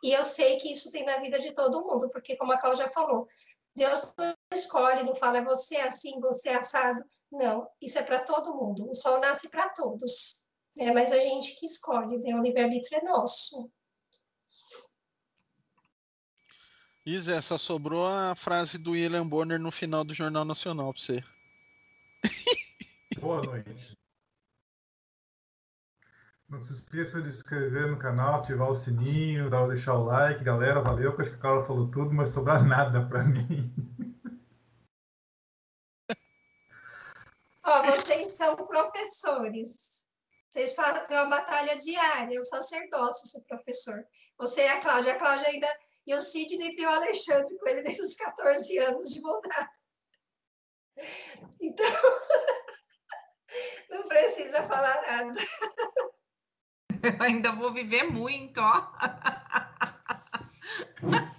E 0.03 0.11
eu 0.11 0.23
sei 0.25 0.57
que 0.59 0.71
isso 0.71 0.91
tem 0.91 1.05
na 1.05 1.17
vida 1.17 1.39
de 1.39 1.53
todo 1.53 1.85
mundo, 1.85 2.09
porque, 2.09 2.35
como 2.35 2.51
a 2.51 2.59
Cláudia 2.59 2.91
falou, 2.91 3.25
Deus 3.75 4.13
não 4.17 4.33
escolhe, 4.53 5.03
não 5.03 5.13
fala 5.15 5.39
é 5.39 5.43
você 5.43 5.75
é 5.75 5.87
assim, 5.87 6.19
você 6.19 6.49
é 6.49 6.55
assado. 6.55 7.03
Não, 7.31 7.67
isso 7.81 7.99
é 7.99 8.03
para 8.03 8.23
todo 8.23 8.55
mundo. 8.55 8.89
O 8.89 8.95
sol 8.95 9.19
nasce 9.19 9.49
para 9.49 9.69
todos, 9.69 10.41
né? 10.75 10.91
mas 10.91 11.11
a 11.11 11.19
gente 11.19 11.59
que 11.59 11.65
escolhe, 11.65 12.17
né? 12.19 12.33
o 12.33 12.41
livre-arbítrio 12.41 12.99
é 12.99 13.03
nosso. 13.03 13.69
Isa, 17.05 17.39
só 17.41 17.57
sobrou 17.57 18.07
a 18.07 18.33
frase 18.35 18.79
do 18.79 18.91
William 18.91 19.27
Bonner 19.27 19.59
no 19.59 19.71
final 19.71 20.03
do 20.03 20.13
Jornal 20.13 20.45
Nacional 20.45 20.91
para 20.91 21.01
você. 21.01 21.23
boa 23.19 23.43
noite. 23.43 23.95
Não 26.47 26.61
se 26.61 26.73
esqueça 26.73 27.21
de 27.21 27.31
se 27.31 27.37
inscrever 27.37 27.87
no 27.87 27.97
canal, 27.97 28.35
ativar 28.35 28.69
o 28.69 28.75
sininho, 28.75 29.49
dar, 29.49 29.67
deixar 29.67 29.95
o 29.95 30.03
like. 30.03 30.43
Galera, 30.43 30.81
valeu, 30.81 31.15
acho 31.19 31.31
que 31.31 31.37
a 31.37 31.39
Carla 31.39 31.65
falou 31.65 31.89
tudo, 31.89 32.13
mas 32.13 32.29
sobrar 32.29 32.63
nada 32.63 33.07
para 33.07 33.23
mim. 33.23 33.73
Ó, 37.63 37.83
vocês 37.83 38.33
são 38.33 38.55
professores. 38.55 40.03
Vocês 40.47 40.73
têm 41.07 41.17
uma 41.17 41.25
batalha 41.25 41.75
diária, 41.77 42.39
o 42.39 42.45
sacerdócio 42.45 43.27
ser 43.27 43.41
professor. 43.41 44.05
Você 44.37 44.61
e 44.61 44.67
a 44.67 44.79
Cláudia. 44.79 45.13
A 45.13 45.19
Cláudia 45.19 45.47
ainda. 45.47 45.67
E 46.05 46.13
o 46.13 46.21
Sidney 46.21 46.75
tem 46.75 46.85
o 46.85 46.89
Alexandre 46.89 47.57
com 47.57 47.67
ele 47.67 47.81
desde 47.81 48.03
os 48.03 48.13
14 48.13 48.77
anos 48.77 49.09
de 49.09 49.19
montado. 49.19 49.69
Então, 51.59 51.85
não 53.89 54.07
precisa 54.07 54.67
falar 54.67 55.01
nada. 55.01 55.41
Eu 57.05 57.21
ainda 57.21 57.51
vou 57.51 57.71
viver 57.71 58.03
muito, 58.03 58.59
ó. 58.59 58.91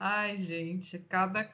Ai, 0.00 0.38
gente, 0.38 0.98
cada 1.00 1.50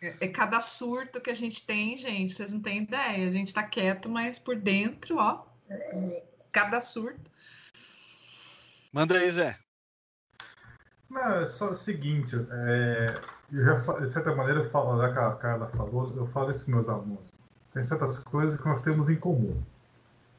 é, 0.00 0.16
é 0.20 0.28
cada 0.28 0.60
surto 0.60 1.20
que 1.20 1.30
a 1.30 1.34
gente 1.34 1.66
tem, 1.66 1.98
gente, 1.98 2.34
vocês 2.34 2.54
não 2.54 2.62
têm 2.62 2.82
ideia. 2.82 3.28
A 3.28 3.30
gente 3.30 3.52
tá 3.52 3.62
quieto, 3.62 4.08
mas 4.08 4.38
por 4.38 4.56
dentro, 4.56 5.16
ó, 5.18 5.44
cada 6.50 6.80
surto. 6.80 7.30
Manda 8.92 9.18
aí, 9.18 9.30
Zé. 9.30 9.58
Não, 11.10 11.40
é 11.40 11.46
só 11.46 11.70
o 11.70 11.74
seguinte, 11.74 12.36
é, 12.36 13.14
eu 13.52 13.64
já, 13.64 13.74
de 13.98 14.10
certa 14.10 14.34
maneira, 14.34 14.60
eu 14.60 14.70
falo, 14.70 15.00
já 15.00 15.12
que 15.12 15.18
a 15.18 15.32
Carla 15.32 15.66
falou, 15.68 16.14
eu 16.16 16.26
falo 16.28 16.50
isso 16.50 16.64
com 16.64 16.70
meus 16.70 16.88
alunos. 16.88 17.30
Tem 17.72 17.84
certas 17.84 18.22
coisas 18.24 18.60
que 18.60 18.66
nós 18.66 18.82
temos 18.82 19.08
em 19.08 19.16
comum. 19.16 19.62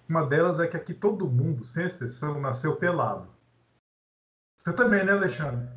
Uma 0.10 0.26
delas 0.26 0.60
é 0.60 0.68
que 0.68 0.76
aqui 0.76 0.92
todo 0.92 1.30
mundo, 1.30 1.64
sem 1.64 1.86
exceção, 1.86 2.42
nasceu 2.42 2.76
pelado. 2.78 3.30
Você 4.58 4.74
também, 4.74 5.06
né, 5.06 5.12
Alexandre? 5.12 5.70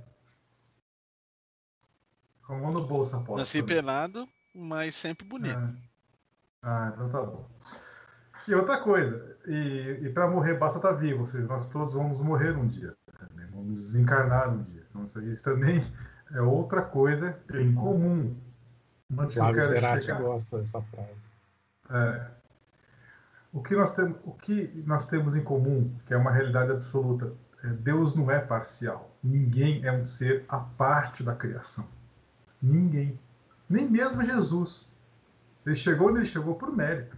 Com 2.47 2.55
a 2.55 2.59
mão 2.59 2.73
no 2.73 2.87
bolso, 2.87 3.15
aposto. 3.15 3.39
Nasci 3.39 3.61
também. 3.61 3.77
pelado, 3.77 4.27
mas 4.55 4.95
sempre 4.95 5.27
bonito. 5.27 5.59
É. 5.59 5.75
Ah, 6.63 6.93
então 6.95 7.11
tá 7.11 7.23
bom. 7.23 7.47
E 8.49 8.55
outra 8.55 8.81
coisa, 8.81 9.37
e, 9.47 10.01
e 10.03 10.09
para 10.11 10.29
morrer 10.29 10.55
basta 10.55 10.79
estar 10.79 10.95
tá 10.95 10.95
vivo, 10.95 11.21
ou 11.21 11.27
seja, 11.27 11.47
nós 11.47 11.69
todos 11.69 11.93
vamos 11.93 12.21
morrer 12.21 12.57
um 12.57 12.67
dia, 12.67 12.97
também, 13.19 13.47
vamos 13.47 13.81
desencarnar 13.81 14.51
um 14.51 14.63
dia. 14.63 14.83
Então 14.89 15.05
isso, 15.05 15.23
isso 15.23 15.45
também 15.45 15.81
é 16.33 16.41
outra 16.41 16.83
coisa 16.83 17.39
em 17.53 17.75
comum. 17.75 18.35
Flávio 19.31 19.63
Serati 19.63 20.13
gosta 20.13 20.59
dessa 20.59 20.81
frase. 20.81 21.31
É, 21.91 22.31
o 23.53 23.63
que 23.63 23.77
nós 23.77 23.95
temos, 23.95 24.17
o 24.25 24.33
que 24.33 24.83
nós 24.87 25.07
temos 25.07 25.37
em 25.37 25.45
comum, 25.45 25.95
que 26.07 26.15
é 26.15 26.17
uma 26.17 26.33
realidade 26.33 26.73
absoluta, 26.73 27.33
é 27.63 27.69
Deus 27.69 28.15
não 28.15 28.31
é 28.31 28.41
parcial. 28.41 29.15
Ninguém 29.23 29.85
é 29.85 29.93
um 29.93 30.05
ser 30.05 30.45
à 30.49 30.59
parte 30.59 31.23
da 31.23 31.35
criação. 31.37 31.87
Ninguém. 32.61 33.19
Nem 33.69 33.89
mesmo 33.89 34.25
Jesus. 34.25 34.91
Ele 35.65 35.77
chegou 35.77 36.17
ele 36.17 36.25
chegou 36.25 36.55
por 36.55 36.75
mérito. 36.75 37.17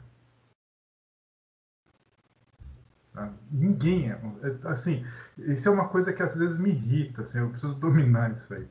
Tá? 3.12 3.32
Ninguém 3.50 4.10
é, 4.10 4.20
é. 4.42 4.68
Assim, 4.68 5.06
isso 5.38 5.68
é 5.68 5.72
uma 5.72 5.88
coisa 5.88 6.12
que 6.12 6.22
às 6.22 6.36
vezes 6.36 6.58
me 6.58 6.70
irrita. 6.70 7.22
Assim, 7.22 7.38
eu 7.38 7.50
preciso 7.50 7.74
dominar 7.76 8.32
isso 8.32 8.52
aí. 8.52 8.68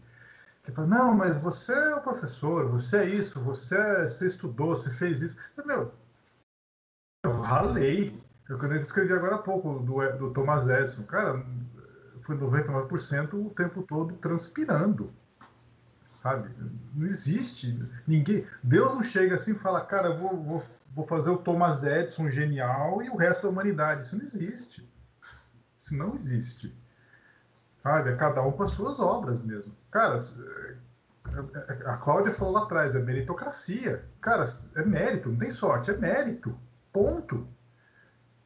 Que 0.63 0.71
fala, 0.71 0.87
não, 0.87 1.13
mas 1.13 1.39
você 1.39 1.73
é 1.73 1.95
o 1.95 2.01
professor, 2.01 2.69
você 2.69 2.97
é 2.97 3.09
isso, 3.09 3.39
você, 3.41 4.07
você 4.07 4.27
estudou, 4.27 4.75
você 4.75 4.89
fez 4.91 5.21
isso. 5.21 5.37
Meu, 5.65 5.93
eu 7.23 7.31
ralei. 7.39 8.21
Eu 8.49 8.59
quando 8.59 8.75
escrevi 8.75 9.13
agora 9.13 9.35
há 9.35 9.39
pouco 9.39 9.79
do, 9.79 10.17
do 10.17 10.33
Thomas 10.33 10.67
Edison. 10.67 11.03
Cara, 11.03 11.43
foi 12.23 12.37
99% 12.37 13.33
o 13.33 13.49
tempo 13.49 13.81
todo 13.83 14.13
transpirando. 14.15 15.11
Sabe? 16.21 16.49
Não 16.93 17.07
existe. 17.07 17.81
Ninguém. 18.05 18.45
Deus 18.61 18.93
não 18.93 19.03
chega 19.03 19.35
assim 19.35 19.51
e 19.51 19.59
fala, 19.59 19.81
cara, 19.81 20.09
eu 20.09 20.17
vou, 20.17 20.43
vou, 20.43 20.63
vou 20.93 21.07
fazer 21.07 21.29
o 21.29 21.37
Thomas 21.37 21.83
Edison 21.83 22.29
genial 22.29 23.01
e 23.01 23.09
o 23.09 23.15
resto 23.15 23.43
da 23.43 23.49
humanidade. 23.49 24.03
Isso 24.03 24.17
não 24.17 24.23
existe. 24.23 24.89
Isso 25.79 25.97
não 25.97 26.15
existe. 26.15 26.75
Sabe? 27.81 28.11
É 28.11 28.15
cada 28.15 28.41
um 28.41 28.51
com 28.51 28.63
as 28.63 28.71
suas 28.71 28.99
obras 28.99 29.43
mesmo. 29.43 29.73
Cara, 29.89 30.17
a 31.85 31.97
Cláudia 31.97 32.33
falou 32.33 32.53
lá 32.53 32.63
atrás, 32.63 32.95
é 32.95 32.99
meritocracia. 32.99 34.05
Cara, 34.21 34.45
é 34.75 34.83
mérito, 34.83 35.29
não 35.29 35.37
tem 35.37 35.51
sorte, 35.51 35.89
é 35.89 35.97
mérito. 35.97 36.57
Ponto. 36.93 37.47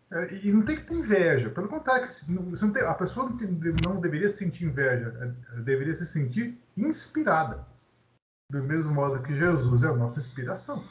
É, 0.10 0.34
e 0.36 0.52
não 0.54 0.64
tem 0.64 0.78
que 0.78 0.84
ter 0.84 0.96
inveja. 0.96 1.50
Pelo 1.50 1.68
contrário, 1.68 2.08
tem, 2.74 2.84
a 2.84 2.94
pessoa 2.94 3.30
não, 3.30 3.38
tem, 3.38 3.50
não, 3.84 4.00
deveria 4.00 4.30
sentir 4.30 4.66
inveja, 4.66 5.36
é, 5.54 5.62
deveria 5.62 5.94
se 5.94 6.06
sentir 6.06 6.58
inspirada. 6.78 7.68
Do 8.50 8.64
mesmo 8.64 8.96
modo 8.96 9.22
que 9.22 9.36
Jesus 9.36 9.84
é 9.84 9.88
a 9.88 9.94
nossa 9.94 10.20
inspiração. 10.20 10.82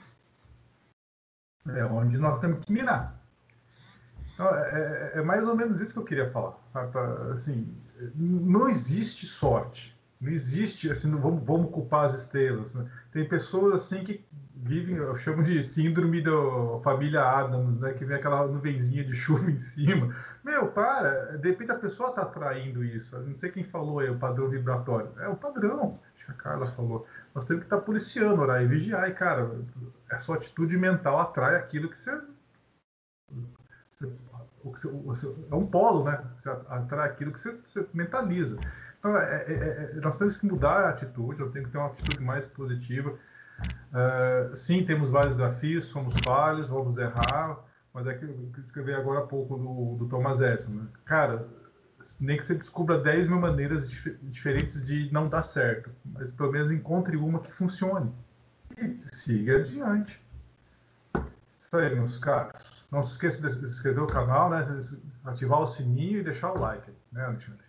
É 1.68 1.84
onde 1.86 2.18
nós 2.18 2.38
temos 2.40 2.62
que 2.62 2.70
mirar. 2.70 3.18
Então, 4.34 4.54
é, 4.54 5.12
é, 5.14 5.18
é 5.18 5.22
mais 5.22 5.48
ou 5.48 5.56
menos 5.56 5.80
isso 5.80 5.94
que 5.94 5.98
eu 5.98 6.04
queria 6.04 6.30
falar. 6.30 6.58
Assim, 7.32 7.74
não 8.14 8.68
existe 8.68 9.24
sorte. 9.24 9.95
Não 10.20 10.33
existe, 10.33 10.90
assim, 10.90 11.11
não 11.11 11.20
vamos, 11.20 11.44
vamos 11.44 11.70
culpar 11.70 12.07
as 12.07 12.14
estrelas. 12.14 12.74
Né? 12.74 12.90
Tem 13.12 13.29
pessoas 13.29 13.83
assim 13.83 14.02
que 14.02 14.24
vivem, 14.55 14.96
eu 14.96 15.16
chamo 15.16 15.42
de 15.42 15.62
síndrome 15.62 16.22
da 16.22 16.31
família 16.83 17.22
Adams, 17.22 17.79
né? 17.79 17.92
Que 17.92 18.05
vem 18.05 18.16
aquela 18.16 18.46
nuvenzinha 18.46 19.05
de 19.05 19.14
chuva 19.14 19.48
em 19.50 19.59
cima. 19.59 20.14
Meu, 20.42 20.68
para, 20.68 21.37
de 21.37 21.50
repente 21.50 21.70
a 21.70 21.79
pessoa 21.79 22.11
está 22.11 22.22
atraindo 22.22 22.83
isso. 22.83 23.18
Não 23.18 23.37
sei 23.37 23.50
quem 23.50 23.64
falou 23.64 23.98
aí, 23.98 24.09
o 24.09 24.18
padrão 24.18 24.48
vibratório. 24.48 25.11
É 25.18 25.29
o 25.29 25.37
padrão, 25.37 26.00
acho 26.14 26.24
que 26.24 26.31
a 26.31 26.35
Carla 26.35 26.66
falou. 26.72 27.07
Nós 27.35 27.46
temos 27.46 27.61
que 27.61 27.66
estar 27.66 27.79
tá 27.79 27.83
policiando, 27.83 28.40
orar 28.40 28.62
e 28.62 28.66
vigiar. 28.66 29.09
E, 29.09 29.12
cara, 29.12 29.50
a 30.11 30.18
sua 30.18 30.37
atitude 30.37 30.76
mental 30.79 31.20
atrai 31.20 31.57
aquilo 31.57 31.90
que 31.90 31.98
você. 31.98 32.20
você, 34.64 34.88
você 34.88 35.35
é 35.50 35.55
um 35.55 35.66
polo, 35.66 36.05
né? 36.05 36.24
Você 36.37 36.48
atrai 36.48 37.11
aquilo 37.11 37.33
que 37.33 37.40
você, 37.40 37.52
você 37.64 37.87
mentaliza. 37.92 38.59
Então, 39.06 39.18
é, 39.18 39.44
é, 39.46 39.92
é, 39.96 40.00
nós 40.00 40.18
temos 40.18 40.36
que 40.36 40.46
mudar 40.46 40.84
a 40.84 40.88
atitude, 40.88 41.40
eu 41.40 41.50
tenho 41.50 41.64
que 41.64 41.70
ter 41.70 41.78
uma 41.78 41.86
atitude 41.86 42.20
mais 42.20 42.48
positiva. 42.48 43.10
Uh, 43.10 44.56
sim, 44.56 44.84
temos 44.84 45.08
vários 45.08 45.36
desafios, 45.36 45.86
somos 45.86 46.14
falhos, 46.24 46.68
vamos 46.68 46.98
errar, 46.98 47.58
mas 47.94 48.06
é 48.08 48.14
que 48.14 48.24
eu 48.24 48.50
escrevi 48.64 48.92
agora 48.92 49.20
há 49.20 49.26
pouco 49.26 49.56
do, 49.56 49.96
do 49.96 50.08
Thomas 50.08 50.40
Edison. 50.40 50.72
Né? 50.72 50.86
Cara, 51.04 51.46
nem 52.20 52.36
que 52.36 52.44
você 52.44 52.56
descubra 52.56 52.98
10 52.98 53.28
mil 53.28 53.40
maneiras 53.40 53.88
dif 53.88 54.18
diferentes 54.24 54.84
de 54.84 55.10
não 55.12 55.28
dar 55.28 55.42
certo, 55.42 55.88
mas 56.04 56.32
pelo 56.32 56.50
menos 56.50 56.72
encontre 56.72 57.16
uma 57.16 57.38
que 57.38 57.52
funcione 57.52 58.12
e 58.76 58.98
siga 59.04 59.58
adiante. 59.58 60.20
Isso 61.58 61.76
aí, 61.76 61.94
meus 61.94 62.18
caros. 62.18 62.86
Não 62.90 63.02
se 63.02 63.12
esqueça 63.12 63.40
de 63.40 63.52
se 63.52 63.64
inscrever 63.64 64.00
no 64.00 64.06
canal, 64.08 64.50
né? 64.50 64.66
ativar 65.24 65.60
o 65.60 65.66
sininho 65.66 66.18
e 66.18 66.24
deixar 66.24 66.52
o 66.52 66.60
like, 66.60 66.90
né, 67.12 67.24
Alexandre? 67.24 67.65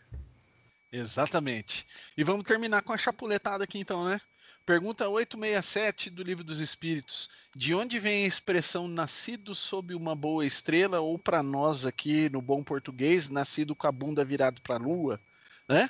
Exatamente. 0.92 1.86
E 2.16 2.24
vamos 2.24 2.46
terminar 2.46 2.82
com 2.82 2.94
a 2.94 2.98
chapuletada 2.98 3.64
aqui 3.64 3.80
então, 3.80 4.06
né? 4.06 4.22
Pergunta 4.66 5.08
867 5.08 6.10
do 6.10 6.22
Livro 6.22 6.44
dos 6.44 6.60
Espíritos. 6.60 7.30
De 7.56 7.74
onde 7.74 8.00
vem 8.00 8.26
a 8.26 8.28
expressão 8.28 8.86
nascido 8.86 9.56
sob 9.56 9.96
uma 9.96 10.14
boa 10.14 10.46
estrela, 10.46 11.00
ou 11.00 11.18
para 11.18 11.42
nós 11.42 11.86
aqui 11.86 12.30
no 12.30 12.42
bom 12.42 12.62
português, 12.62 13.30
nascido 13.30 13.74
com 13.74 13.88
a 13.88 13.92
bunda 13.92 14.26
virada 14.26 14.60
para 14.62 14.76
a 14.76 14.80
lua? 14.80 15.22
Né? 15.70 15.90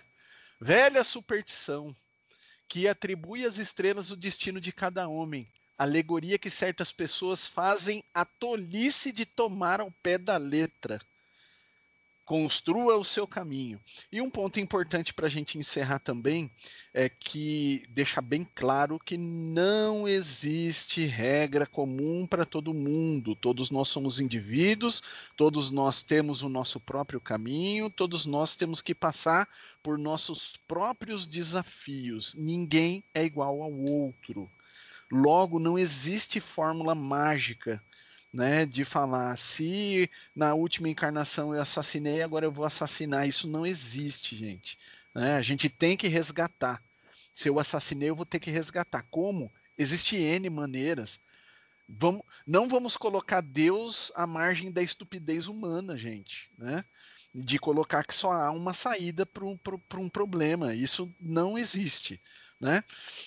Velha 0.61 1.03
superstição 1.03 1.95
que 2.67 2.87
atribui 2.87 3.45
às 3.45 3.57
estrelas 3.57 4.11
o 4.11 4.15
destino 4.15 4.61
de 4.61 4.71
cada 4.71 5.07
homem. 5.07 5.47
Alegoria 5.75 6.37
que 6.37 6.49
certas 6.49 6.91
pessoas 6.91 7.47
fazem 7.47 8.03
a 8.13 8.25
tolice 8.25 9.11
de 9.11 9.25
tomar 9.25 9.79
ao 9.79 9.91
pé 10.03 10.17
da 10.17 10.37
letra. 10.37 10.99
Construa 12.27 12.97
o 12.97 13.05
seu 13.05 13.25
caminho. 13.25 13.79
E 14.11 14.21
um 14.21 14.29
ponto 14.29 14.59
importante 14.59 15.13
para 15.13 15.27
a 15.27 15.29
gente 15.29 15.57
encerrar 15.57 15.99
também 15.99 16.51
é 16.93 17.07
que 17.07 17.85
deixa 17.87 18.19
bem 18.19 18.45
claro 18.53 18.99
que 18.99 19.17
não 19.17 20.05
existe 20.05 21.05
regra 21.05 21.65
comum 21.65 22.27
para 22.27 22.43
todo 22.43 22.73
mundo. 22.73 23.33
Todos 23.33 23.71
nós 23.71 23.87
somos 23.87 24.19
indivíduos, 24.19 25.01
todos 25.37 25.71
nós 25.71 26.03
temos 26.03 26.41
o 26.41 26.49
nosso 26.49 26.81
próprio 26.81 27.21
caminho, 27.21 27.89
todos 27.89 28.25
nós 28.25 28.57
temos 28.57 28.81
que 28.81 28.93
passar 28.93 29.47
por 29.81 29.97
nossos 29.97 30.57
próprios 30.67 31.25
desafios. 31.25 32.35
Ninguém 32.35 33.05
é 33.13 33.23
igual 33.23 33.61
ao 33.61 33.71
outro. 33.71 34.51
Logo, 35.09 35.59
não 35.59 35.79
existe 35.79 36.41
fórmula 36.41 36.93
mágica 36.93 37.81
né, 38.37 38.67
de 38.67 38.85
falar 38.85 39.35
se 39.35 40.07
na 40.35 40.53
última 40.53 40.87
encarnação 40.87 41.55
eu 41.55 41.59
assassinei, 41.59 42.21
agora 42.21 42.45
eu 42.45 42.51
vou 42.51 42.65
assassinar. 42.65 43.27
Isso 43.27 43.47
não 43.47 43.65
existe, 43.65 44.35
gente. 44.35 44.77
Né? 45.15 45.33
A 45.33 45.41
gente 45.41 45.67
tem 45.67 45.97
que 45.97 46.07
resgatar. 46.07 46.79
Se 47.33 47.49
eu 47.49 47.59
assassinei, 47.59 48.11
eu 48.11 48.15
vou 48.15 48.27
ter 48.27 48.39
que 48.39 48.51
resgatar. 48.51 49.03
Como? 49.09 49.51
Existem 49.75 50.21
N 50.21 50.51
maneiras. 50.51 51.19
Vamos, 51.89 52.21
não 52.45 52.69
vamos 52.69 52.95
colocar 52.95 53.41
Deus 53.41 54.11
à 54.13 54.27
margem 54.27 54.71
da 54.71 54.83
estupidez 54.83 55.47
humana, 55.47 55.97
gente, 55.97 56.47
né? 56.59 56.85
De 57.33 57.57
colocar 57.57 58.03
que 58.03 58.13
só 58.13 58.31
há 58.33 58.51
uma 58.51 58.75
saída 58.75 59.25
para 59.25 59.45
um, 59.45 59.57
um 59.95 60.09
problema. 60.09 60.75
Isso 60.75 61.11
não 61.19 61.57
existe, 61.57 62.21
né? 62.61 62.83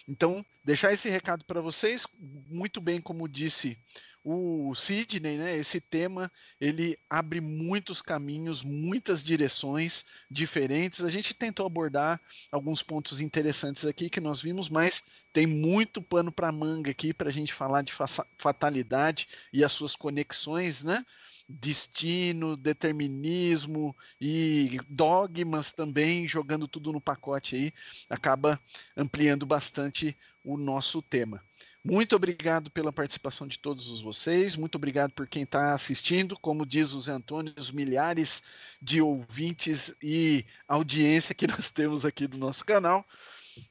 Então, 0.07 0.47
deixar 0.65 0.93
esse 0.93 1.11
recado 1.11 1.45
para 1.45 1.61
vocês, 1.61 2.07
muito 2.49 2.81
bem 2.81 3.01
como 3.01 3.29
disse 3.29 3.77
o 4.23 4.75
Sidney, 4.75 5.39
né, 5.39 5.57
esse 5.57 5.81
tema, 5.81 6.31
ele 6.61 6.99
abre 7.09 7.41
muitos 7.41 8.03
caminhos, 8.03 8.63
muitas 8.63 9.23
direções 9.23 10.05
diferentes. 10.31 11.03
A 11.03 11.09
gente 11.09 11.33
tentou 11.33 11.65
abordar 11.65 12.21
alguns 12.53 12.83
pontos 12.83 13.21
interessantes 13.21 13.87
aqui 13.87 14.11
que 14.11 14.21
nós 14.21 14.41
vimos, 14.41 14.69
mas 14.69 15.03
tem 15.33 15.47
muito 15.47 16.03
pano 16.03 16.31
para 16.31 16.53
manga 16.53 16.91
aqui 16.91 17.15
para 17.15 17.29
a 17.29 17.33
gente 17.33 17.53
falar 17.53 17.83
de 17.83 17.93
fatalidade 18.37 19.29
e 19.53 19.65
as 19.65 19.73
suas 19.73 19.97
conexões, 19.97 20.83
né? 20.83 21.05
Destino, 21.49 22.57
determinismo 22.57 23.97
e 24.21 24.79
dogmas 24.89 25.73
também, 25.73 26.29
jogando 26.29 26.69
tudo 26.69 26.93
no 26.93 27.01
pacote 27.01 27.57
aí, 27.57 27.73
acaba 28.09 28.61
ampliando 28.97 29.45
bastante 29.47 30.17
o 30.45 30.57
nosso 30.57 31.03
tema. 31.03 31.43
Muito 31.83 32.15
obrigado 32.15 32.71
pela 32.71 32.93
participação 32.93 33.47
de 33.47 33.59
todos 33.59 34.03
vocês, 34.03 34.55
muito 34.55 34.75
obrigado 34.75 35.13
por 35.13 35.27
quem 35.27 35.45
está 35.45 35.73
assistindo. 35.73 36.39
Como 36.39 36.67
diz 36.67 36.93
o 36.93 37.01
Zé 37.01 37.13
Antônio, 37.13 37.55
os 37.57 37.71
milhares 37.71 38.43
de 38.83 39.01
ouvintes 39.01 39.95
e 40.03 40.45
audiência 40.69 41.35
que 41.35 41.47
nós 41.49 41.71
temos 41.71 42.05
aqui 42.05 42.27
do 42.27 42.37
nosso 42.37 42.67
canal. 42.67 43.03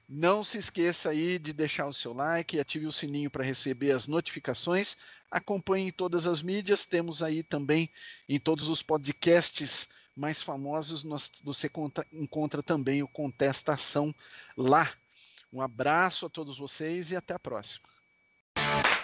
Não 0.07 0.41
se 0.43 0.57
esqueça 0.57 1.11
aí 1.11 1.37
de 1.37 1.53
deixar 1.53 1.85
o 1.85 1.93
seu 1.93 2.11
like, 2.11 2.59
ative 2.59 2.87
o 2.87 2.91
sininho 2.91 3.29
para 3.29 3.43
receber 3.43 3.91
as 3.91 4.07
notificações. 4.07 4.97
Acompanhe 5.29 5.89
em 5.89 5.91
todas 5.91 6.25
as 6.25 6.41
mídias, 6.41 6.85
temos 6.85 7.21
aí 7.21 7.43
também 7.43 7.91
em 8.27 8.39
todos 8.39 8.69
os 8.69 8.81
podcasts 8.81 9.87
mais 10.15 10.41
famosos, 10.41 11.03
nós, 11.03 11.31
você 11.43 11.69
contra, 11.69 12.05
encontra 12.11 12.63
também 12.63 13.03
o 13.03 13.07
Contestação 13.07 14.13
lá. 14.57 14.91
Um 15.53 15.61
abraço 15.61 16.25
a 16.25 16.29
todos 16.29 16.57
vocês 16.57 17.11
e 17.11 17.15
até 17.15 17.35
a 17.35 17.39
próxima. 17.39 17.87
Bye. 18.59 18.98